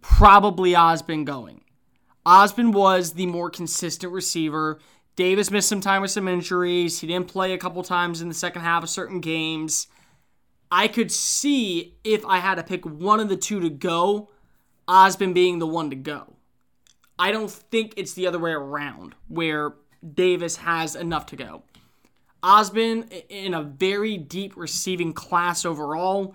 probably 0.00 0.72
Ausbon 0.72 1.26
going. 1.26 1.60
Ausbon 2.24 2.72
was 2.72 3.12
the 3.12 3.26
more 3.26 3.50
consistent 3.50 4.14
receiver. 4.14 4.78
Davis 5.14 5.50
missed 5.50 5.68
some 5.68 5.82
time 5.82 6.00
with 6.00 6.10
some 6.10 6.26
injuries. 6.26 7.00
He 7.00 7.06
didn't 7.06 7.28
play 7.28 7.52
a 7.52 7.58
couple 7.58 7.82
times 7.82 8.22
in 8.22 8.28
the 8.28 8.34
second 8.34 8.62
half 8.62 8.82
of 8.82 8.88
certain 8.88 9.20
games. 9.20 9.88
I 10.70 10.88
could 10.88 11.12
see 11.12 11.98
if 12.02 12.24
I 12.24 12.38
had 12.38 12.54
to 12.54 12.62
pick 12.62 12.86
one 12.86 13.20
of 13.20 13.28
the 13.28 13.36
two 13.36 13.60
to 13.60 13.68
go, 13.68 14.30
Ausbon 14.88 15.34
being 15.34 15.58
the 15.58 15.66
one 15.66 15.90
to 15.90 15.96
go. 15.96 16.32
I 17.18 17.30
don't 17.30 17.50
think 17.50 17.92
it's 17.98 18.14
the 18.14 18.26
other 18.26 18.38
way 18.38 18.52
around, 18.52 19.16
where 19.28 19.74
Davis 20.14 20.56
has 20.56 20.96
enough 20.96 21.26
to 21.26 21.36
go. 21.36 21.64
Ausbon 22.42 23.12
in 23.28 23.52
a 23.52 23.62
very 23.62 24.16
deep 24.16 24.56
receiving 24.56 25.12
class 25.12 25.66
overall. 25.66 26.34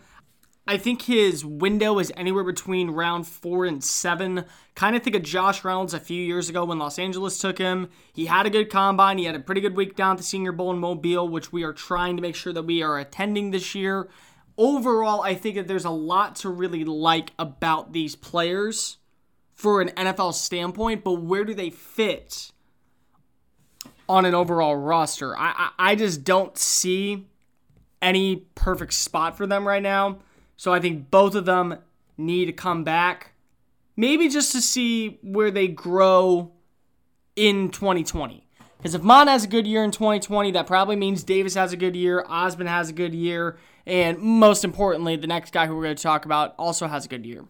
I 0.67 0.77
think 0.77 1.03
his 1.03 1.45
window 1.45 1.99
is 1.99 2.11
anywhere 2.17 2.43
between 2.43 2.91
round 2.91 3.25
four 3.27 3.65
and 3.65 3.83
seven. 3.83 4.45
Kind 4.75 4.95
of 4.95 5.03
think 5.03 5.15
of 5.15 5.23
Josh 5.23 5.63
Reynolds 5.63 5.93
a 5.93 5.99
few 5.99 6.21
years 6.21 6.49
ago 6.49 6.65
when 6.65 6.79
Los 6.79 6.99
Angeles 6.99 7.39
took 7.39 7.57
him. 7.57 7.89
He 8.13 8.25
had 8.25 8.45
a 8.45 8.49
good 8.49 8.69
combine. 8.69 9.17
He 9.17 9.25
had 9.25 9.35
a 9.35 9.39
pretty 9.39 9.61
good 9.61 9.75
week 9.75 9.95
down 9.95 10.11
at 10.11 10.17
the 10.17 10.23
Senior 10.23 10.51
Bowl 10.51 10.71
in 10.71 10.79
Mobile, 10.79 11.27
which 11.27 11.51
we 11.51 11.63
are 11.63 11.73
trying 11.73 12.15
to 12.15 12.21
make 12.21 12.35
sure 12.35 12.53
that 12.53 12.63
we 12.63 12.81
are 12.81 12.99
attending 12.99 13.51
this 13.51 13.75
year. 13.75 14.09
Overall, 14.57 15.21
I 15.21 15.35
think 15.35 15.55
that 15.55 15.67
there's 15.67 15.85
a 15.85 15.89
lot 15.89 16.35
to 16.37 16.49
really 16.49 16.83
like 16.83 17.31
about 17.39 17.93
these 17.93 18.15
players 18.15 18.97
for 19.53 19.81
an 19.81 19.89
NFL 19.89 20.33
standpoint, 20.33 21.03
but 21.03 21.21
where 21.21 21.45
do 21.45 21.53
they 21.53 21.69
fit 21.69 22.51
on 24.09 24.25
an 24.25 24.33
overall 24.33 24.75
roster. 24.75 25.37
I, 25.37 25.53
I, 25.77 25.91
I 25.91 25.95
just 25.95 26.23
don't 26.23 26.57
see 26.57 27.27
any 28.01 28.47
perfect 28.55 28.93
spot 28.93 29.37
for 29.37 29.47
them 29.47 29.67
right 29.67 29.83
now. 29.83 30.19
So 30.57 30.73
I 30.73 30.79
think 30.79 31.09
both 31.09 31.35
of 31.35 31.45
them 31.45 31.77
need 32.17 32.45
to 32.45 32.51
come 32.51 32.83
back. 32.83 33.33
Maybe 33.95 34.27
just 34.27 34.51
to 34.51 34.61
see 34.61 35.19
where 35.21 35.51
they 35.51 35.67
grow 35.67 36.51
in 37.35 37.69
2020. 37.69 38.47
Because 38.77 38.93
if 38.93 39.01
Mond 39.01 39.29
has 39.29 39.43
a 39.43 39.47
good 39.47 39.65
year 39.65 39.83
in 39.83 39.91
2020, 39.91 40.51
that 40.51 40.67
probably 40.67 40.95
means 40.95 41.23
Davis 41.23 41.55
has 41.55 41.73
a 41.73 41.77
good 41.77 41.95
year, 41.95 42.23
Ausbon 42.29 42.67
has 42.67 42.89
a 42.89 42.93
good 42.93 43.15
year, 43.15 43.57
and 43.85 44.19
most 44.19 44.63
importantly, 44.63 45.15
the 45.15 45.27
next 45.27 45.51
guy 45.51 45.65
who 45.65 45.75
we're 45.75 45.83
going 45.83 45.95
to 45.95 46.03
talk 46.03 46.25
about 46.25 46.53
also 46.59 46.87
has 46.87 47.05
a 47.05 47.07
good 47.07 47.25
year. 47.25 47.45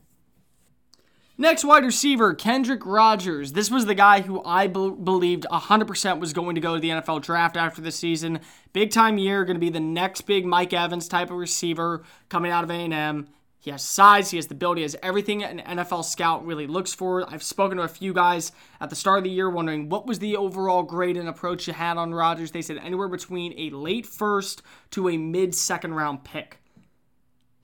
Next 1.39 1.63
wide 1.63 1.85
receiver, 1.85 2.33
Kendrick 2.33 2.83
Rogers. 2.83 3.53
This 3.53 3.69
was 3.69 3.85
the 3.85 3.93
guy 3.93 4.21
who 4.21 4.41
I 4.43 4.65
be- 4.65 4.89
believed 4.89 5.45
100% 5.51 6.19
was 6.19 6.33
going 6.33 6.55
to 6.55 6.61
go 6.61 6.73
to 6.73 6.81
the 6.81 6.89
NFL 6.89 7.21
draft 7.21 7.55
after 7.55 7.79
the 7.79 7.91
season. 7.91 8.39
Big 8.73 8.89
time 8.89 9.19
year, 9.19 9.45
going 9.45 9.55
to 9.55 9.59
be 9.59 9.69
the 9.69 9.79
next 9.79 10.21
big 10.21 10.47
Mike 10.47 10.73
Evans 10.73 11.07
type 11.07 11.29
of 11.29 11.37
receiver 11.37 12.01
coming 12.29 12.51
out 12.51 12.63
of 12.63 12.71
A&M. 12.71 13.27
He 13.59 13.69
has 13.69 13.83
size, 13.83 14.31
he 14.31 14.37
has 14.37 14.47
the 14.47 14.55
ability, 14.55 14.81
he 14.81 14.83
has 14.83 14.95
everything 15.03 15.43
an 15.43 15.59
NFL 15.77 16.05
scout 16.05 16.43
really 16.43 16.65
looks 16.65 16.95
for. 16.95 17.31
I've 17.31 17.43
spoken 17.43 17.77
to 17.77 17.83
a 17.83 17.87
few 17.87 18.13
guys 18.13 18.51
at 18.81 18.89
the 18.89 18.95
start 18.95 19.19
of 19.19 19.23
the 19.23 19.29
year 19.29 19.49
wondering 19.49 19.89
what 19.89 20.07
was 20.07 20.17
the 20.17 20.37
overall 20.37 20.81
grade 20.81 21.17
and 21.17 21.29
approach 21.29 21.67
you 21.67 21.73
had 21.73 21.97
on 21.97 22.15
Rogers. 22.15 22.49
They 22.49 22.63
said 22.63 22.77
anywhere 22.77 23.09
between 23.09 23.53
a 23.59 23.69
late 23.75 24.07
first 24.07 24.63
to 24.91 25.09
a 25.09 25.17
mid 25.17 25.53
second 25.53 25.93
round 25.93 26.23
pick 26.23 26.61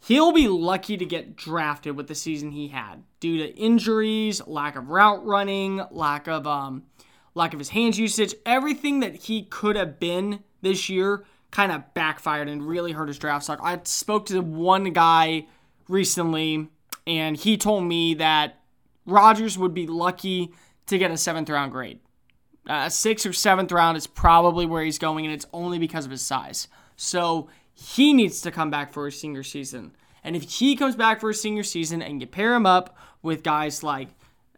he'll 0.06 0.32
be 0.32 0.48
lucky 0.48 0.98
to 0.98 1.06
get 1.06 1.36
drafted 1.36 1.96
with 1.96 2.08
the 2.08 2.16
season 2.16 2.52
he 2.52 2.68
had 2.70 3.04
due 3.20 3.38
to 3.38 3.56
injuries, 3.56 4.46
lack 4.48 4.76
of 4.76 4.90
route 4.90 5.26
running, 5.26 5.82
lack 5.92 6.28
of 6.28 6.46
um, 6.46 6.84
lack 7.36 7.54
of 7.54 7.60
his 7.60 7.70
hands 7.70 7.98
usage, 7.98 8.36
everything 8.46 9.00
that 9.00 9.16
he 9.16 9.44
could 9.44 9.76
have 9.76 10.00
been 10.00 10.44
this 10.62 10.90
year 10.90 11.26
kind 11.52 11.72
of 11.72 11.94
backfired 11.94 12.48
and 12.48 12.68
really 12.68 12.92
hurt 12.92 13.08
his 13.08 13.20
draft 13.20 13.44
stock. 13.44 13.60
I 13.62 13.80
spoke 13.84 14.26
to 14.28 14.42
one 14.42 14.92
guy 14.92 15.48
recently 15.88 16.68
and 17.06 17.38
he 17.38 17.58
told 17.58 17.84
me 17.84 18.16
that 18.16 18.60
Rogers 19.06 19.58
would 19.58 19.74
be 19.74 19.88
lucky 19.88 20.52
to 20.88 20.98
get 20.98 21.12
a 21.12 21.18
seventh 21.18 21.50
round 21.50 21.72
grade. 21.72 22.00
Uh, 22.68 22.84
a 22.86 22.92
sixth 22.92 23.26
or 23.26 23.34
seventh 23.34 23.72
round 23.72 23.98
is 23.98 24.08
probably 24.08 24.66
where 24.66 24.84
he's 24.84 24.98
going, 24.98 25.26
and 25.26 25.34
it's 25.34 25.46
only 25.52 25.78
because 25.78 26.06
of 26.06 26.12
his 26.12 26.22
size. 26.22 26.70
So 26.96 27.50
he 27.74 28.14
needs 28.14 28.42
to 28.42 28.52
come 28.52 28.70
back 28.70 28.94
for 28.94 29.06
his 29.06 29.20
senior 29.20 29.44
season. 29.44 29.96
And 30.24 30.36
if 30.36 30.44
he 30.44 30.76
comes 30.76 30.96
back 30.96 31.20
for 31.20 31.30
his 31.30 31.42
senior 31.42 31.64
season 31.64 32.02
and 32.02 32.22
you 32.22 32.28
pair 32.28 32.54
him 32.54 32.66
up 32.66 32.98
with 33.22 33.44
guys 33.44 33.84
like 33.84 34.10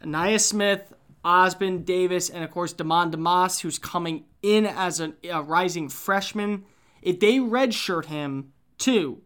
Ainias 0.04 0.42
Smith, 0.42 0.94
Ausbon, 1.24 1.84
Davis, 1.86 2.30
and 2.30 2.44
of 2.44 2.52
course 2.52 2.74
Demond 2.74 3.12
Demas, 3.12 3.62
who's 3.62 3.80
coming 3.80 4.26
in 4.44 4.66
as 4.66 5.00
a 5.00 5.14
rising 5.42 5.90
freshman, 5.90 6.66
if 7.02 7.20
they 7.20 7.38
redshirt 7.38 8.06
him 8.06 8.52
too, 8.78 9.22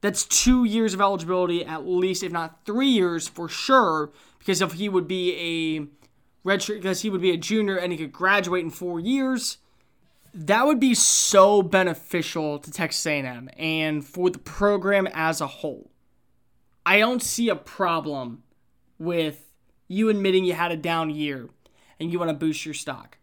that's 0.00 0.24
two 0.24 0.64
years 0.64 0.94
of 0.94 1.00
eligibility 1.00 1.64
at 1.64 1.86
least, 1.86 2.24
if 2.24 2.32
not 2.32 2.64
three 2.64 2.88
years 2.88 3.28
for 3.28 3.48
sure, 3.48 4.10
because 4.40 4.60
if 4.60 4.72
he 4.72 4.88
would 4.88 5.06
be 5.06 5.86
a 6.44 6.48
redshirt, 6.48 6.76
because 6.76 7.02
he 7.02 7.10
would 7.10 7.20
be 7.20 7.30
a 7.30 7.36
junior 7.36 7.76
and 7.76 7.92
he 7.92 7.98
could 7.98 8.12
graduate 8.12 8.64
in 8.64 8.70
four 8.70 8.98
years, 8.98 9.58
that 10.34 10.66
would 10.66 10.80
be 10.80 10.94
so 10.94 11.62
beneficial 11.62 12.58
to 12.58 12.70
Texas 12.70 13.04
A&M 13.06 13.50
and 13.58 14.04
for 14.04 14.30
the 14.30 14.38
program 14.38 15.06
as 15.12 15.40
a 15.40 15.46
whole. 15.46 15.90
I 16.84 16.98
don't 16.98 17.22
see 17.22 17.48
a 17.48 17.56
problem 17.56 18.42
with 18.98 19.48
you 19.88 20.08
admitting 20.08 20.44
you 20.44 20.54
had 20.54 20.72
a 20.72 20.76
down 20.76 21.10
year 21.10 21.48
and 22.00 22.10
you 22.10 22.18
want 22.18 22.30
to 22.30 22.36
boost 22.36 22.64
your 22.64 22.74
stock. 22.74 23.18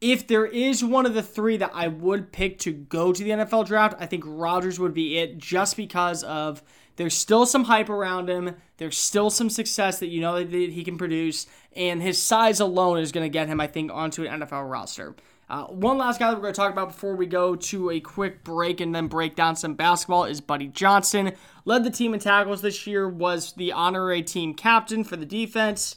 If 0.00 0.26
there 0.26 0.46
is 0.46 0.84
one 0.84 1.06
of 1.06 1.14
the 1.14 1.22
three 1.22 1.56
that 1.56 1.72
I 1.74 1.88
would 1.88 2.32
pick 2.32 2.58
to 2.60 2.72
go 2.72 3.12
to 3.12 3.24
the 3.24 3.30
NFL 3.30 3.66
draft, 3.66 3.96
I 3.98 4.06
think 4.06 4.22
Rogers 4.26 4.78
would 4.78 4.94
be 4.94 5.18
it 5.18 5.38
just 5.38 5.76
because 5.76 6.22
of 6.22 6.62
there's 6.96 7.16
still 7.16 7.46
some 7.46 7.64
hype 7.64 7.88
around 7.88 8.28
him. 8.28 8.56
There's 8.76 8.96
still 8.96 9.30
some 9.30 9.50
success 9.50 9.98
that 10.00 10.08
you 10.08 10.20
know 10.20 10.42
that 10.42 10.50
he 10.50 10.84
can 10.84 10.98
produce, 10.98 11.46
and 11.74 12.02
his 12.02 12.20
size 12.20 12.58
alone 12.58 12.98
is 12.98 13.12
going 13.12 13.24
to 13.24 13.28
get 13.28 13.48
him, 13.48 13.60
I 13.60 13.66
think, 13.68 13.92
onto 13.92 14.24
an 14.24 14.40
NFL 14.40 14.68
roster. 14.68 15.14
Uh, 15.50 15.64
one 15.64 15.96
last 15.96 16.20
guy 16.20 16.28
that 16.28 16.36
we're 16.36 16.42
going 16.42 16.52
to 16.52 16.60
talk 16.60 16.72
about 16.72 16.88
before 16.88 17.16
we 17.16 17.24
go 17.24 17.56
to 17.56 17.90
a 17.90 18.00
quick 18.00 18.44
break 18.44 18.80
and 18.80 18.94
then 18.94 19.06
break 19.06 19.34
down 19.34 19.56
some 19.56 19.74
basketball 19.74 20.24
is 20.24 20.42
Buddy 20.42 20.66
Johnson. 20.66 21.32
Led 21.64 21.84
the 21.84 21.90
team 21.90 22.12
in 22.12 22.20
tackles 22.20 22.60
this 22.60 22.86
year, 22.86 23.08
was 23.08 23.54
the 23.54 23.72
honorary 23.72 24.22
team 24.22 24.52
captain 24.52 25.04
for 25.04 25.16
the 25.16 25.24
defense. 25.24 25.96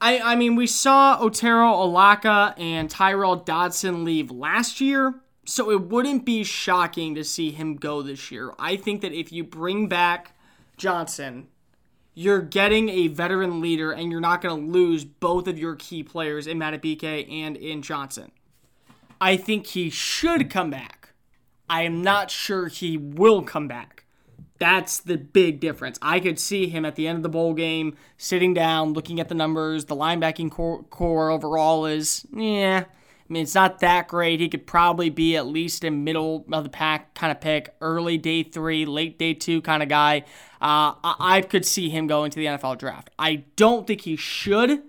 I, 0.00 0.20
I 0.20 0.36
mean, 0.36 0.54
we 0.54 0.66
saw 0.66 1.18
Otaro 1.18 1.82
Alaka 1.82 2.54
and 2.56 2.88
Tyrel 2.88 3.44
Dodson 3.44 4.04
leave 4.04 4.30
last 4.30 4.80
year, 4.80 5.16
so 5.44 5.70
it 5.70 5.88
wouldn't 5.88 6.24
be 6.24 6.44
shocking 6.44 7.16
to 7.16 7.24
see 7.24 7.50
him 7.50 7.76
go 7.76 8.00
this 8.00 8.30
year. 8.30 8.54
I 8.58 8.76
think 8.76 9.02
that 9.02 9.12
if 9.12 9.32
you 9.32 9.42
bring 9.42 9.88
back 9.88 10.36
Johnson, 10.76 11.48
you're 12.14 12.42
getting 12.42 12.88
a 12.88 13.08
veteran 13.08 13.60
leader 13.60 13.92
and 13.92 14.10
you're 14.10 14.20
not 14.20 14.42
going 14.42 14.66
to 14.66 14.72
lose 14.72 15.04
both 15.04 15.46
of 15.46 15.58
your 15.58 15.76
key 15.76 16.02
players 16.02 16.46
in 16.46 16.58
Madubuike 16.58 17.30
and 17.30 17.56
in 17.56 17.82
Johnson. 17.82 18.32
I 19.20 19.36
think 19.36 19.68
he 19.68 19.90
should 19.90 20.50
come 20.50 20.70
back. 20.70 21.12
I 21.68 21.82
am 21.82 22.02
not 22.02 22.30
sure 22.30 22.68
he 22.68 22.96
will 22.96 23.42
come 23.42 23.68
back. 23.68 24.04
That's 24.58 24.98
the 24.98 25.16
big 25.16 25.60
difference. 25.60 25.98
I 26.02 26.20
could 26.20 26.38
see 26.38 26.68
him 26.68 26.84
at 26.84 26.96
the 26.96 27.06
end 27.06 27.16
of 27.16 27.22
the 27.22 27.28
bowl 27.28 27.54
game 27.54 27.96
sitting 28.18 28.52
down, 28.52 28.92
looking 28.92 29.18
at 29.18 29.28
the 29.28 29.34
numbers. 29.34 29.86
The 29.86 29.96
linebacking 29.96 30.50
corps, 30.50 30.82
corps 30.84 31.30
overall 31.30 31.86
is, 31.86 32.26
yeah, 32.34 32.84
I 33.30 33.32
mean, 33.32 33.44
it's 33.44 33.54
not 33.54 33.78
that 33.78 34.08
great. 34.08 34.40
He 34.40 34.48
could 34.48 34.66
probably 34.66 35.08
be 35.08 35.36
at 35.36 35.46
least 35.46 35.84
a 35.84 35.90
middle 35.90 36.44
of 36.50 36.64
the 36.64 36.68
pack 36.68 37.14
kind 37.14 37.30
of 37.30 37.40
pick, 37.40 37.72
early 37.80 38.18
day 38.18 38.42
three, 38.42 38.84
late 38.84 39.20
day 39.20 39.34
two 39.34 39.62
kind 39.62 39.84
of 39.84 39.88
guy. 39.88 40.24
Uh, 40.60 40.94
I 41.04 41.44
could 41.48 41.64
see 41.64 41.90
him 41.90 42.08
going 42.08 42.32
to 42.32 42.38
the 42.40 42.46
NFL 42.46 42.78
draft. 42.78 43.08
I 43.20 43.44
don't 43.54 43.86
think 43.86 44.00
he 44.00 44.16
should, 44.16 44.82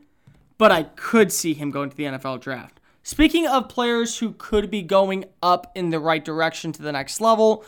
but 0.58 0.71
I 0.71 0.84
could 0.84 1.32
see 1.32 1.54
him 1.54 1.69
going 1.69 1.91
to 1.91 1.95
the 1.95 2.06
NFL 2.06 2.41
draft. 2.41 2.80
Speaking 3.04 3.45
of 3.45 3.69
players 3.69 4.17
who 4.17 4.34
could 4.34 4.71
be 4.71 4.82
going 4.82 5.25
up 5.43 5.71
in 5.75 5.91
the 5.91 5.99
right 5.99 6.25
direction 6.25 6.71
to 6.71 6.82
the 6.82 6.91
next 6.91 7.21
level, 7.21 7.63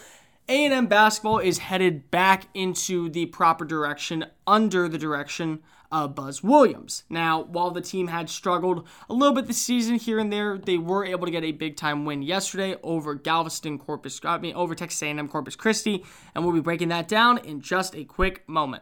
A&M 0.50 0.88
basketball 0.88 1.38
is 1.38 1.60
headed 1.60 2.10
back 2.10 2.48
into 2.56 3.10
the 3.10 3.28
proper 3.28 3.64
direction 3.64 4.26
under 4.48 4.90
the 4.90 4.98
direction 4.98 5.60
uh, 5.94 6.08
Buzz 6.08 6.44
Williams. 6.44 7.04
Now, 7.08 7.44
while 7.44 7.70
the 7.70 7.80
team 7.80 8.08
had 8.08 8.28
struggled 8.28 8.88
a 9.08 9.14
little 9.14 9.36
bit 9.36 9.46
this 9.46 9.62
season 9.62 9.96
here 9.96 10.18
and 10.18 10.34
there, 10.34 10.58
they 10.58 10.80
were 10.80 11.06
able 11.06 11.26
to 11.26 11.32
get 11.32 11.44
a 11.44 11.52
big 11.52 11.78
time 11.78 12.04
win 12.04 12.24
yesterday 12.24 12.76
over 12.82 13.14
Galveston 13.14 13.78
Corpus, 13.78 14.20
I 14.24 14.40
mean, 14.40 14.56
over 14.56 14.74
Texas 14.74 15.04
A&M 15.04 15.28
Corpus 15.28 15.56
Christi, 15.56 16.04
and 16.34 16.44
we'll 16.44 16.54
be 16.54 16.62
breaking 16.62 16.90
that 16.90 17.08
down 17.08 17.38
in 17.38 17.62
just 17.62 17.96
a 17.96 18.04
quick 18.06 18.44
moment. 18.50 18.82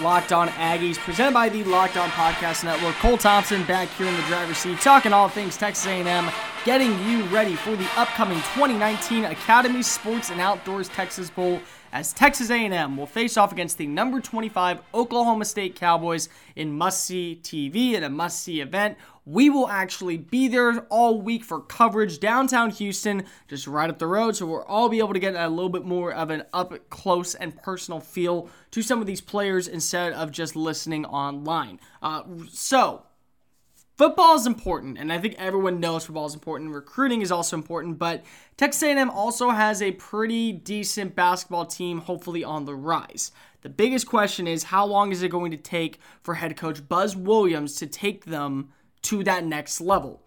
Locked 0.00 0.32
On 0.32 0.46
Aggies, 0.50 0.96
presented 0.96 1.34
by 1.34 1.48
the 1.48 1.64
Locked 1.64 1.96
On 1.96 2.08
Podcast 2.10 2.62
Network. 2.62 2.94
Cole 2.96 3.18
Thompson 3.18 3.64
back 3.64 3.88
here 3.88 4.06
in 4.06 4.14
the 4.14 4.22
driver's 4.22 4.58
seat, 4.58 4.78
talking 4.78 5.12
all 5.12 5.28
things 5.28 5.56
Texas 5.56 5.88
A&M, 5.88 6.30
getting 6.64 6.96
you 7.04 7.24
ready 7.24 7.56
for 7.56 7.74
the 7.74 7.88
upcoming 7.96 8.38
2019 8.54 9.24
Academy 9.24 9.82
Sports 9.82 10.30
and 10.30 10.40
Outdoors 10.40 10.88
Texas 10.88 11.30
Bowl 11.30 11.60
as 11.92 12.12
Texas 12.12 12.50
A&M 12.50 12.96
will 12.96 13.06
face 13.06 13.36
off 13.36 13.52
against 13.52 13.78
the 13.78 13.86
number 13.86 14.20
25 14.20 14.80
Oklahoma 14.94 15.44
State 15.44 15.74
Cowboys 15.74 16.28
in 16.56 16.72
must-see 16.72 17.40
TV 17.42 17.94
and 17.94 18.04
a 18.04 18.10
must-see 18.10 18.60
event. 18.60 18.96
We 19.24 19.50
will 19.50 19.68
actually 19.68 20.16
be 20.16 20.48
there 20.48 20.80
all 20.88 21.20
week 21.20 21.44
for 21.44 21.60
coverage 21.60 22.18
downtown 22.18 22.70
Houston, 22.70 23.24
just 23.46 23.66
right 23.66 23.90
up 23.90 23.98
the 23.98 24.06
road, 24.06 24.36
so 24.36 24.46
we'll 24.46 24.62
all 24.62 24.88
be 24.88 24.98
able 25.00 25.12
to 25.12 25.18
get 25.18 25.34
a 25.34 25.48
little 25.48 25.68
bit 25.68 25.84
more 25.84 26.12
of 26.12 26.30
an 26.30 26.44
up 26.52 26.88
close 26.88 27.34
and 27.34 27.60
personal 27.62 28.00
feel 28.00 28.48
to 28.70 28.82
some 28.82 29.00
of 29.00 29.06
these 29.06 29.20
players 29.20 29.68
instead 29.68 30.12
of 30.14 30.30
just 30.30 30.56
listening 30.56 31.04
online. 31.04 31.78
Uh, 32.00 32.22
so 32.50 33.02
football 33.98 34.36
is 34.36 34.46
important, 34.46 34.96
and 34.96 35.12
I 35.12 35.18
think 35.18 35.34
everyone 35.38 35.80
knows 35.80 36.06
football 36.06 36.26
is 36.26 36.34
important. 36.34 36.70
Recruiting 36.70 37.20
is 37.20 37.32
also 37.32 37.56
important, 37.56 37.98
but 37.98 38.24
Texas 38.56 38.84
A&M 38.84 39.10
also 39.10 39.50
has 39.50 39.82
a 39.82 39.90
pretty 39.92 40.52
decent 40.52 41.16
basketball 41.16 41.66
team, 41.66 41.98
hopefully 41.98 42.44
on 42.44 42.64
the 42.64 42.76
rise. 42.76 43.32
The 43.62 43.68
biggest 43.68 44.06
question 44.06 44.46
is 44.46 44.62
how 44.62 44.86
long 44.86 45.10
is 45.10 45.22
it 45.22 45.30
going 45.30 45.50
to 45.50 45.56
take 45.56 45.98
for 46.22 46.34
head 46.34 46.56
coach 46.56 46.88
Buzz 46.88 47.16
Williams 47.16 47.74
to 47.76 47.86
take 47.86 48.26
them 48.26 48.68
to 49.02 49.24
that 49.24 49.44
next 49.44 49.80
level? 49.80 50.22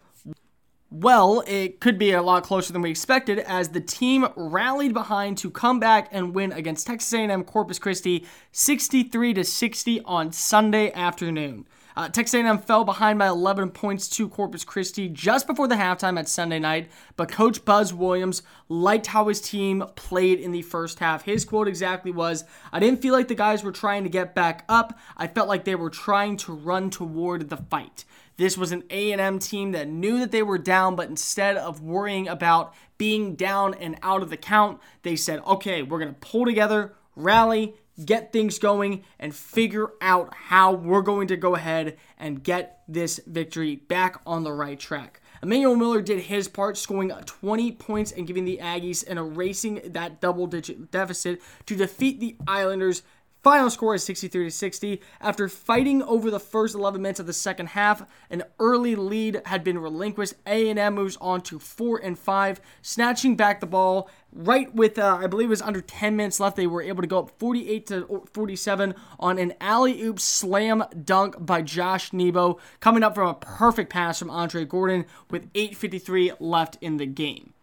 Well, 0.93 1.41
it 1.47 1.79
could 1.79 1.97
be 1.97 2.11
a 2.11 2.21
lot 2.21 2.43
closer 2.43 2.73
than 2.73 2.81
we 2.81 2.89
expected 2.89 3.39
as 3.39 3.69
the 3.69 3.79
team 3.79 4.27
rallied 4.35 4.93
behind 4.93 5.37
to 5.37 5.49
come 5.49 5.79
back 5.79 6.09
and 6.11 6.35
win 6.35 6.51
against 6.51 6.85
Texas 6.85 7.13
A&M 7.13 7.45
Corpus 7.45 7.79
Christi 7.79 8.25
63 8.51 9.35
to 9.35 9.45
60 9.45 10.01
on 10.01 10.33
Sunday 10.33 10.91
afternoon. 10.91 11.65
Uh, 11.95 12.09
Texas 12.09 12.35
A&M 12.35 12.59
fell 12.59 12.83
behind 12.83 13.19
by 13.19 13.27
11 13.27 13.71
points 13.71 14.07
to 14.09 14.29
Corpus 14.29 14.63
Christi 14.63 15.09
just 15.09 15.47
before 15.47 15.67
the 15.67 15.75
halftime 15.75 16.17
at 16.17 16.29
Sunday 16.29 16.59
night, 16.59 16.89
but 17.15 17.31
Coach 17.31 17.65
Buzz 17.65 17.93
Williams 17.93 18.41
liked 18.69 19.07
how 19.07 19.27
his 19.27 19.41
team 19.41 19.83
played 19.95 20.39
in 20.39 20.51
the 20.51 20.61
first 20.61 20.99
half. 20.99 21.23
His 21.23 21.45
quote 21.45 21.67
exactly 21.67 22.11
was, 22.11 22.43
"I 22.71 22.79
didn't 22.79 23.01
feel 23.01 23.13
like 23.13 23.27
the 23.27 23.35
guys 23.35 23.63
were 23.63 23.71
trying 23.71 24.03
to 24.03 24.09
get 24.09 24.35
back 24.35 24.63
up. 24.69 24.97
I 25.17 25.27
felt 25.27 25.47
like 25.47 25.65
they 25.65 25.75
were 25.75 25.89
trying 25.89 26.37
to 26.37 26.53
run 26.53 26.89
toward 26.89 27.49
the 27.49 27.57
fight." 27.57 28.05
This 28.37 28.57
was 28.57 28.71
an 28.71 28.83
A&M 28.89 29.39
team 29.39 29.71
that 29.73 29.87
knew 29.87 30.19
that 30.19 30.31
they 30.31 30.41
were 30.41 30.57
down, 30.57 30.95
but 30.95 31.09
instead 31.09 31.57
of 31.57 31.81
worrying 31.81 32.27
about 32.27 32.73
being 32.97 33.35
down 33.35 33.73
and 33.75 33.97
out 34.01 34.21
of 34.21 34.29
the 34.29 34.37
count, 34.37 34.79
they 35.03 35.15
said, 35.15 35.41
"Okay, 35.45 35.83
we're 35.83 35.99
going 35.99 36.13
to 36.13 36.19
pull 36.19 36.45
together, 36.45 36.93
rally, 37.15 37.75
get 38.05 38.31
things 38.31 38.59
going, 38.59 39.03
and 39.19 39.33
figure 39.33 39.91
out 40.01 40.33
how 40.33 40.73
we're 40.73 41.01
going 41.01 41.27
to 41.27 41.37
go 41.37 41.55
ahead 41.55 41.97
and 42.17 42.43
get 42.43 42.81
this 42.87 43.19
victory 43.25 43.75
back 43.75 44.19
on 44.25 44.43
the 44.43 44.53
right 44.53 44.79
track. 44.79 45.21
Emanuel 45.43 45.75
Miller 45.75 46.01
did 46.01 46.19
his 46.19 46.47
part, 46.47 46.77
scoring 46.77 47.09
20 47.09 47.71
points 47.71 48.11
and 48.11 48.27
giving 48.27 48.45
the 48.45 48.59
Aggies 48.61 49.03
and 49.07 49.17
erasing 49.17 49.81
that 49.85 50.21
double 50.21 50.45
digit 50.45 50.91
deficit 50.91 51.41
to 51.65 51.75
defeat 51.75 52.19
the 52.19 52.35
Islanders 52.47 53.01
Final 53.43 53.71
score 53.71 53.95
is 53.95 54.03
63 54.03 54.45
to 54.45 54.51
60. 54.51 55.01
After 55.19 55.49
fighting 55.49 56.03
over 56.03 56.29
the 56.29 56.39
first 56.39 56.75
11 56.75 57.01
minutes 57.01 57.19
of 57.19 57.25
the 57.25 57.33
second 57.33 57.69
half, 57.69 58.03
an 58.29 58.43
early 58.59 58.95
lead 58.95 59.41
had 59.45 59.63
been 59.63 59.79
relinquished. 59.79 60.35
A&M 60.45 60.93
moves 60.93 61.17
on 61.19 61.41
to 61.41 61.57
4 61.57 61.97
and 62.03 62.19
5, 62.19 62.61
snatching 62.83 63.35
back 63.35 63.59
the 63.59 63.65
ball 63.65 64.09
right 64.31 64.73
with 64.75 64.99
uh, 64.99 65.17
I 65.19 65.25
believe 65.25 65.47
it 65.47 65.49
was 65.49 65.61
under 65.61 65.81
10 65.81 66.15
minutes 66.15 66.39
left. 66.39 66.55
They 66.55 66.67
were 66.67 66.83
able 66.83 67.01
to 67.01 67.07
go 67.07 67.17
up 67.17 67.31
48 67.39 67.87
to 67.87 68.23
47 68.31 68.93
on 69.19 69.39
an 69.39 69.53
alley-oop 69.59 70.19
slam 70.19 70.83
dunk 71.03 71.43
by 71.43 71.63
Josh 71.63 72.13
Nebo, 72.13 72.59
coming 72.79 73.01
up 73.01 73.15
from 73.15 73.27
a 73.27 73.33
perfect 73.33 73.91
pass 73.91 74.19
from 74.19 74.29
Andre 74.29 74.65
Gordon 74.65 75.05
with 75.31 75.51
8:53 75.53 76.33
left 76.39 76.77
in 76.79 76.97
the 76.97 77.07
game. 77.07 77.53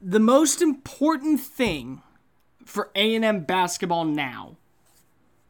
The 0.00 0.20
most 0.20 0.62
important 0.62 1.40
thing 1.40 2.00
for 2.64 2.90
A&M 2.94 3.40
basketball 3.40 4.06
now 4.06 4.56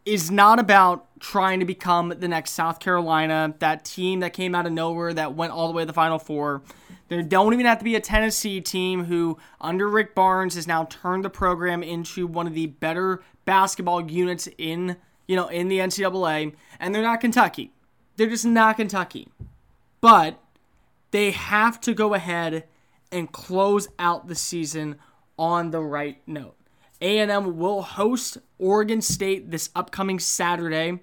is 0.04 0.30
not 0.30 0.58
about 0.58 1.06
trying 1.20 1.60
to 1.60 1.66
become 1.66 2.12
the 2.18 2.28
next 2.28 2.52
South 2.52 2.80
Carolina, 2.80 3.54
that 3.60 3.84
team 3.84 4.20
that 4.20 4.32
came 4.32 4.54
out 4.54 4.66
of 4.66 4.72
nowhere 4.72 5.14
that 5.14 5.34
went 5.34 5.52
all 5.52 5.68
the 5.68 5.72
way 5.72 5.82
to 5.82 5.86
the 5.86 5.92
Final 5.92 6.18
Four. 6.18 6.62
There 7.08 7.22
don't 7.22 7.52
even 7.52 7.66
have 7.66 7.78
to 7.78 7.84
be 7.84 7.94
a 7.94 8.00
Tennessee 8.00 8.60
team 8.60 9.04
who, 9.04 9.38
under 9.60 9.88
Rick 9.88 10.14
Barnes, 10.14 10.54
has 10.54 10.66
now 10.66 10.84
turned 10.84 11.24
the 11.24 11.30
program 11.30 11.82
into 11.82 12.26
one 12.26 12.46
of 12.46 12.54
the 12.54 12.66
better 12.66 13.22
basketball 13.44 14.10
units 14.10 14.48
in 14.58 14.96
you 15.26 15.36
know 15.36 15.48
in 15.48 15.68
the 15.68 15.78
NCAA. 15.78 16.54
And 16.80 16.94
they're 16.94 17.02
not 17.02 17.20
Kentucky. 17.20 17.72
They're 18.16 18.28
just 18.28 18.46
not 18.46 18.76
Kentucky. 18.76 19.28
But 20.00 20.40
they 21.12 21.30
have 21.30 21.80
to 21.82 21.94
go 21.94 22.14
ahead 22.14 22.64
and 23.12 23.30
close 23.30 23.88
out 23.98 24.26
the 24.26 24.34
season 24.34 24.96
on 25.38 25.70
the 25.70 25.80
right 25.80 26.20
note. 26.26 26.56
A&M 27.02 27.58
will 27.58 27.82
host 27.82 28.38
Oregon 28.58 29.02
State 29.02 29.50
this 29.50 29.68
upcoming 29.74 30.18
Saturday 30.18 31.00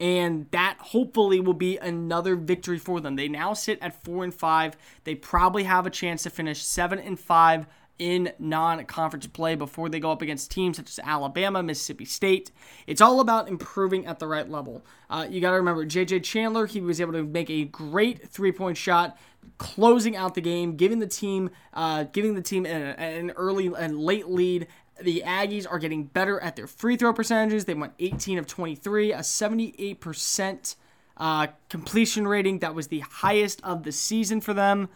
and 0.00 0.46
that 0.50 0.76
hopefully 0.80 1.40
will 1.40 1.54
be 1.54 1.78
another 1.78 2.36
victory 2.36 2.78
for 2.78 3.00
them. 3.00 3.16
They 3.16 3.28
now 3.28 3.52
sit 3.52 3.78
at 3.80 4.02
4 4.04 4.24
and 4.24 4.34
5. 4.34 4.76
They 5.04 5.14
probably 5.14 5.64
have 5.64 5.86
a 5.86 5.90
chance 5.90 6.24
to 6.24 6.30
finish 6.30 6.62
7 6.62 6.98
and 6.98 7.18
5 7.18 7.66
in 7.98 8.32
non-conference 8.40 9.28
play 9.28 9.54
before 9.54 9.88
they 9.88 10.00
go 10.00 10.10
up 10.10 10.20
against 10.20 10.50
teams 10.50 10.78
such 10.78 10.88
as 10.88 10.98
Alabama, 11.04 11.62
Mississippi 11.62 12.04
State. 12.04 12.50
It's 12.88 13.00
all 13.00 13.20
about 13.20 13.48
improving 13.48 14.04
at 14.06 14.18
the 14.18 14.26
right 14.26 14.48
level. 14.50 14.84
Uh, 15.08 15.26
you 15.30 15.40
got 15.40 15.50
to 15.50 15.56
remember 15.56 15.86
JJ 15.86 16.24
Chandler. 16.24 16.66
He 16.66 16.80
was 16.80 17.00
able 17.00 17.12
to 17.12 17.22
make 17.22 17.48
a 17.50 17.64
great 17.66 18.28
three-point 18.28 18.76
shot, 18.76 19.16
closing 19.58 20.16
out 20.16 20.34
the 20.34 20.40
game, 20.40 20.76
giving 20.76 20.98
the 20.98 21.06
team, 21.06 21.50
uh, 21.72 22.04
giving 22.04 22.34
the 22.34 22.42
team 22.42 22.66
an, 22.66 22.82
an 22.96 23.30
early 23.36 23.70
and 23.78 23.96
late 24.00 24.28
lead. 24.28 24.66
The 25.00 25.22
Aggies 25.26 25.66
are 25.68 25.78
getting 25.78 26.04
better 26.04 26.40
at 26.40 26.56
their 26.56 26.66
free 26.66 26.96
throw 26.96 27.12
percentages. 27.12 27.64
They 27.64 27.74
went 27.74 27.94
18 27.98 28.38
of 28.38 28.46
23, 28.46 29.12
a 29.12 29.18
78% 29.18 30.76
uh, 31.16 31.46
completion 31.68 32.28
rating. 32.28 32.60
That 32.60 32.74
was 32.74 32.88
the 32.88 33.00
highest 33.00 33.60
of 33.64 33.82
the 33.82 33.92
season 33.92 34.40
for 34.40 34.54
them 34.54 34.88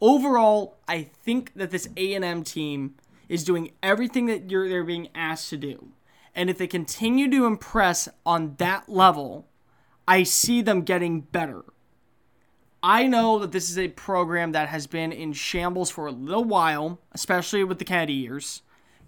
overall, 0.00 0.76
I 0.86 1.02
think 1.02 1.52
that 1.54 1.70
this 1.70 1.88
A&M 1.96 2.44
team 2.44 2.94
is 3.28 3.42
doing 3.42 3.72
everything 3.82 4.26
that 4.26 4.48
they're 4.48 4.84
being 4.84 5.08
asked 5.14 5.50
to 5.50 5.56
do. 5.56 5.88
And 6.34 6.50
if 6.50 6.58
they 6.58 6.66
continue 6.66 7.30
to 7.30 7.46
impress 7.46 8.08
on 8.26 8.56
that 8.58 8.88
level, 8.88 9.48
I 10.06 10.24
see 10.24 10.62
them 10.62 10.82
getting 10.82 11.22
better. 11.22 11.64
I 12.82 13.06
know 13.06 13.38
that 13.38 13.52
this 13.52 13.70
is 13.70 13.78
a 13.78 13.88
program 13.88 14.52
that 14.52 14.68
has 14.68 14.86
been 14.86 15.10
in 15.10 15.32
shambles 15.32 15.88
for 15.88 16.06
a 16.06 16.12
little 16.12 16.44
while, 16.44 17.00
especially 17.12 17.64
with 17.64 17.78
the 17.78 17.84
Kennedy 17.84 18.12
years, 18.12 18.60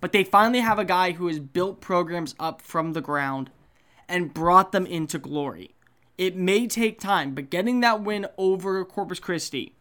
but 0.07 0.13
they 0.13 0.23
finally 0.23 0.61
have 0.61 0.79
a 0.79 0.85
guy 0.85 1.11
who 1.11 1.27
has 1.27 1.41
built 1.41 1.81
programs 1.81 2.37
up 2.39 2.63
from 2.63 2.93
the 2.93 3.01
ground 3.01 3.51
and 4.09 4.33
brought 4.33 4.71
them 4.71 4.87
into 4.87 5.19
glory. 5.19 5.75
It 6.17 6.37
may 6.37 6.69
take 6.69 7.01
time, 7.01 7.35
but 7.35 7.51
getting 7.51 7.81
that 7.81 8.05
win 8.05 8.29
over 8.39 8.85
Corpus 8.85 9.19
Christi 9.19 9.75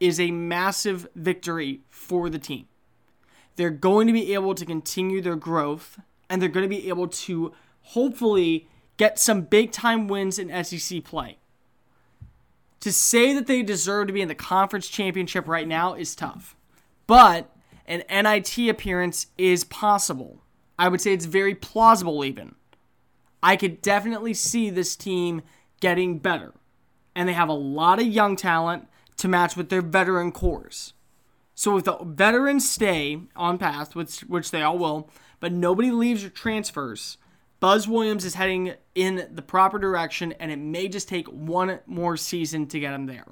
is 0.00 0.18
a 0.18 0.30
massive 0.30 1.06
victory 1.14 1.82
for 1.90 2.30
the 2.30 2.38
team. 2.38 2.66
They're 3.56 3.68
going 3.68 4.06
to 4.06 4.12
be 4.14 4.32
able 4.32 4.54
to 4.54 4.64
continue 4.64 5.20
their 5.20 5.36
growth 5.36 6.00
and 6.30 6.40
they're 6.40 6.48
going 6.48 6.64
to 6.64 6.74
be 6.74 6.88
able 6.88 7.08
to 7.08 7.52
hopefully 7.82 8.68
get 8.96 9.18
some 9.18 9.42
big 9.42 9.70
time 9.70 10.08
wins 10.08 10.38
in 10.38 10.64
SEC 10.64 11.04
play. 11.04 11.36
To 12.80 12.90
say 12.90 13.34
that 13.34 13.46
they 13.46 13.62
deserve 13.62 14.06
to 14.06 14.14
be 14.14 14.22
in 14.22 14.28
the 14.28 14.34
conference 14.34 14.88
championship 14.88 15.46
right 15.46 15.68
now 15.68 15.92
is 15.92 16.16
tough. 16.16 16.56
But 17.06 17.54
an 17.88 18.04
NIT 18.08 18.68
appearance 18.68 19.26
is 19.36 19.64
possible. 19.64 20.44
I 20.78 20.88
would 20.88 21.00
say 21.00 21.12
it's 21.12 21.24
very 21.24 21.54
plausible, 21.54 22.24
even. 22.24 22.54
I 23.42 23.56
could 23.56 23.82
definitely 23.82 24.34
see 24.34 24.70
this 24.70 24.94
team 24.94 25.42
getting 25.80 26.18
better. 26.18 26.52
And 27.16 27.28
they 27.28 27.32
have 27.32 27.48
a 27.48 27.54
lot 27.54 27.98
of 27.98 28.06
young 28.06 28.36
talent 28.36 28.88
to 29.16 29.26
match 29.26 29.56
with 29.56 29.70
their 29.70 29.82
veteran 29.82 30.30
cores. 30.30 30.92
So 31.54 31.76
if 31.76 31.84
the 31.84 31.98
veterans 32.04 32.70
stay 32.70 33.20
on 33.34 33.58
path, 33.58 33.96
which 33.96 34.20
which 34.20 34.52
they 34.52 34.62
all 34.62 34.78
will, 34.78 35.10
but 35.40 35.50
nobody 35.50 35.90
leaves 35.90 36.22
or 36.22 36.30
transfers, 36.30 37.16
Buzz 37.58 37.88
Williams 37.88 38.24
is 38.24 38.34
heading 38.34 38.74
in 38.94 39.28
the 39.32 39.42
proper 39.42 39.78
direction, 39.78 40.32
and 40.38 40.52
it 40.52 40.58
may 40.58 40.86
just 40.86 41.08
take 41.08 41.26
one 41.26 41.80
more 41.86 42.16
season 42.16 42.68
to 42.68 42.78
get 42.78 42.94
him 42.94 43.06
there. 43.06 43.26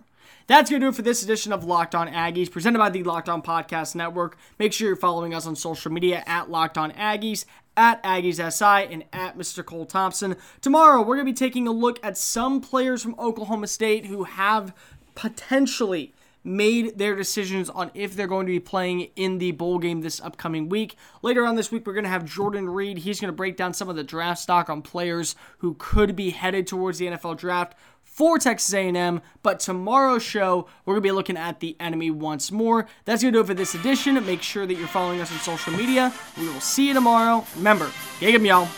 That's 0.47 0.71
going 0.71 0.81
to 0.81 0.87
do 0.87 0.89
it 0.91 0.95
for 0.95 1.03
this 1.03 1.23
edition 1.23 1.53
of 1.53 1.65
Locked 1.65 1.95
On 1.95 2.09
Aggies, 2.09 2.51
presented 2.51 2.79
by 2.79 2.91
the 2.91 3.03
Locked 3.03 3.29
On 3.29 3.43
Podcast 3.43 3.95
Network. 3.95 4.37
Make 4.59 4.73
sure 4.73 4.89
you're 4.89 4.97
following 4.97 5.35
us 5.35 5.47
on 5.47 5.57
social 5.57 5.91
media 5.91 6.23
at 6.27 6.51
Locked 6.51 6.79
On 6.79 6.93
Aggies, 6.93 7.45
at 7.77 8.03
Aggies 8.03 8.37
SI, 8.53 8.93
and 8.93 9.05
at 9.12 9.37
Mr. 9.37 9.65
Cole 9.65 9.87
Thompson. 9.87 10.37
Tomorrow, 10.61 11.01
we're 11.01 11.17
going 11.17 11.27
to 11.27 11.33
be 11.33 11.37
taking 11.37 11.69
a 11.69 11.73
look 11.73 11.99
at 12.05 12.17
some 12.17 12.61
players 12.61 13.03
from 13.03 13.15
Oklahoma 13.19 13.67
State 13.67 14.07
who 14.07 14.25
have 14.25 14.75
potentially 15.15 16.12
made 16.47 16.97
their 16.97 17.17
decisions 17.17 17.69
on 17.69 17.91
if 17.93 18.15
they're 18.15 18.29
going 18.29 18.47
to 18.47 18.53
be 18.53 18.61
playing 18.61 19.09
in 19.17 19.39
the 19.39 19.51
bowl 19.51 19.79
game 19.79 20.01
this 20.01 20.21
upcoming 20.21 20.69
week. 20.69 20.97
Later 21.21 21.45
on 21.45 21.57
this 21.57 21.73
week, 21.73 21.85
we're 21.85 21.93
going 21.93 22.05
to 22.05 22.11
have 22.11 22.25
Jordan 22.25 22.71
Reed. 22.71 22.99
He's 22.99 23.21
going 23.21 23.33
to 23.33 23.37
break 23.37 23.57
down 23.57 23.75
some 23.75 23.89
of 23.89 23.97
the 23.97 24.05
draft 24.05 24.41
stock 24.41 24.71
on 24.71 24.81
players 24.81 25.35
who 25.59 25.75
could 25.79 26.15
be 26.15 26.31
headed 26.31 26.69
towards 26.69 26.99
the 26.99 27.07
NFL 27.07 27.37
draft 27.37 27.75
for 28.16 28.38
Texas 28.38 28.72
A&M. 28.72 29.20
But 29.42 29.61
tomorrow's 29.61 30.22
show, 30.22 30.66
we're 30.87 30.94
going 30.94 31.02
to 31.02 31.09
be 31.09 31.12
looking 31.12 31.37
at 31.37 31.61
the 31.61 31.76
enemy 31.79 32.11
once 32.11 32.50
more. 32.50 32.87
That's 33.05 33.22
going 33.22 33.35
to 33.35 33.38
do 33.38 33.42
it 33.42 33.46
for 33.46 33.52
this 33.52 33.74
edition. 33.74 34.14
Make 34.24 34.40
sure 34.40 34.66
that 34.66 34.74
you're 34.74 34.88
following 34.88 35.20
us 35.20 35.31
on 35.31 35.38
social 35.38 35.74
media. 35.74 36.14
We 36.38 36.48
will 36.48 36.61
see 36.61 36.88
you 36.88 36.94
tomorrow. 36.94 37.44
Remember, 37.57 37.90
gig 38.18 38.35
'em, 38.35 38.46
y'all. 38.46 38.68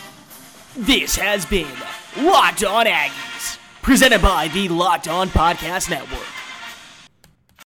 This 0.75 1.15
has 1.15 1.45
been 1.45 1.71
Locked 2.17 2.65
On 2.65 2.85
Aggies, 2.85 3.57
presented 3.81 4.21
by 4.21 4.49
the 4.49 4.67
Locked 4.67 5.07
On 5.07 5.29
Podcast 5.29 5.89
Network. 5.89 6.38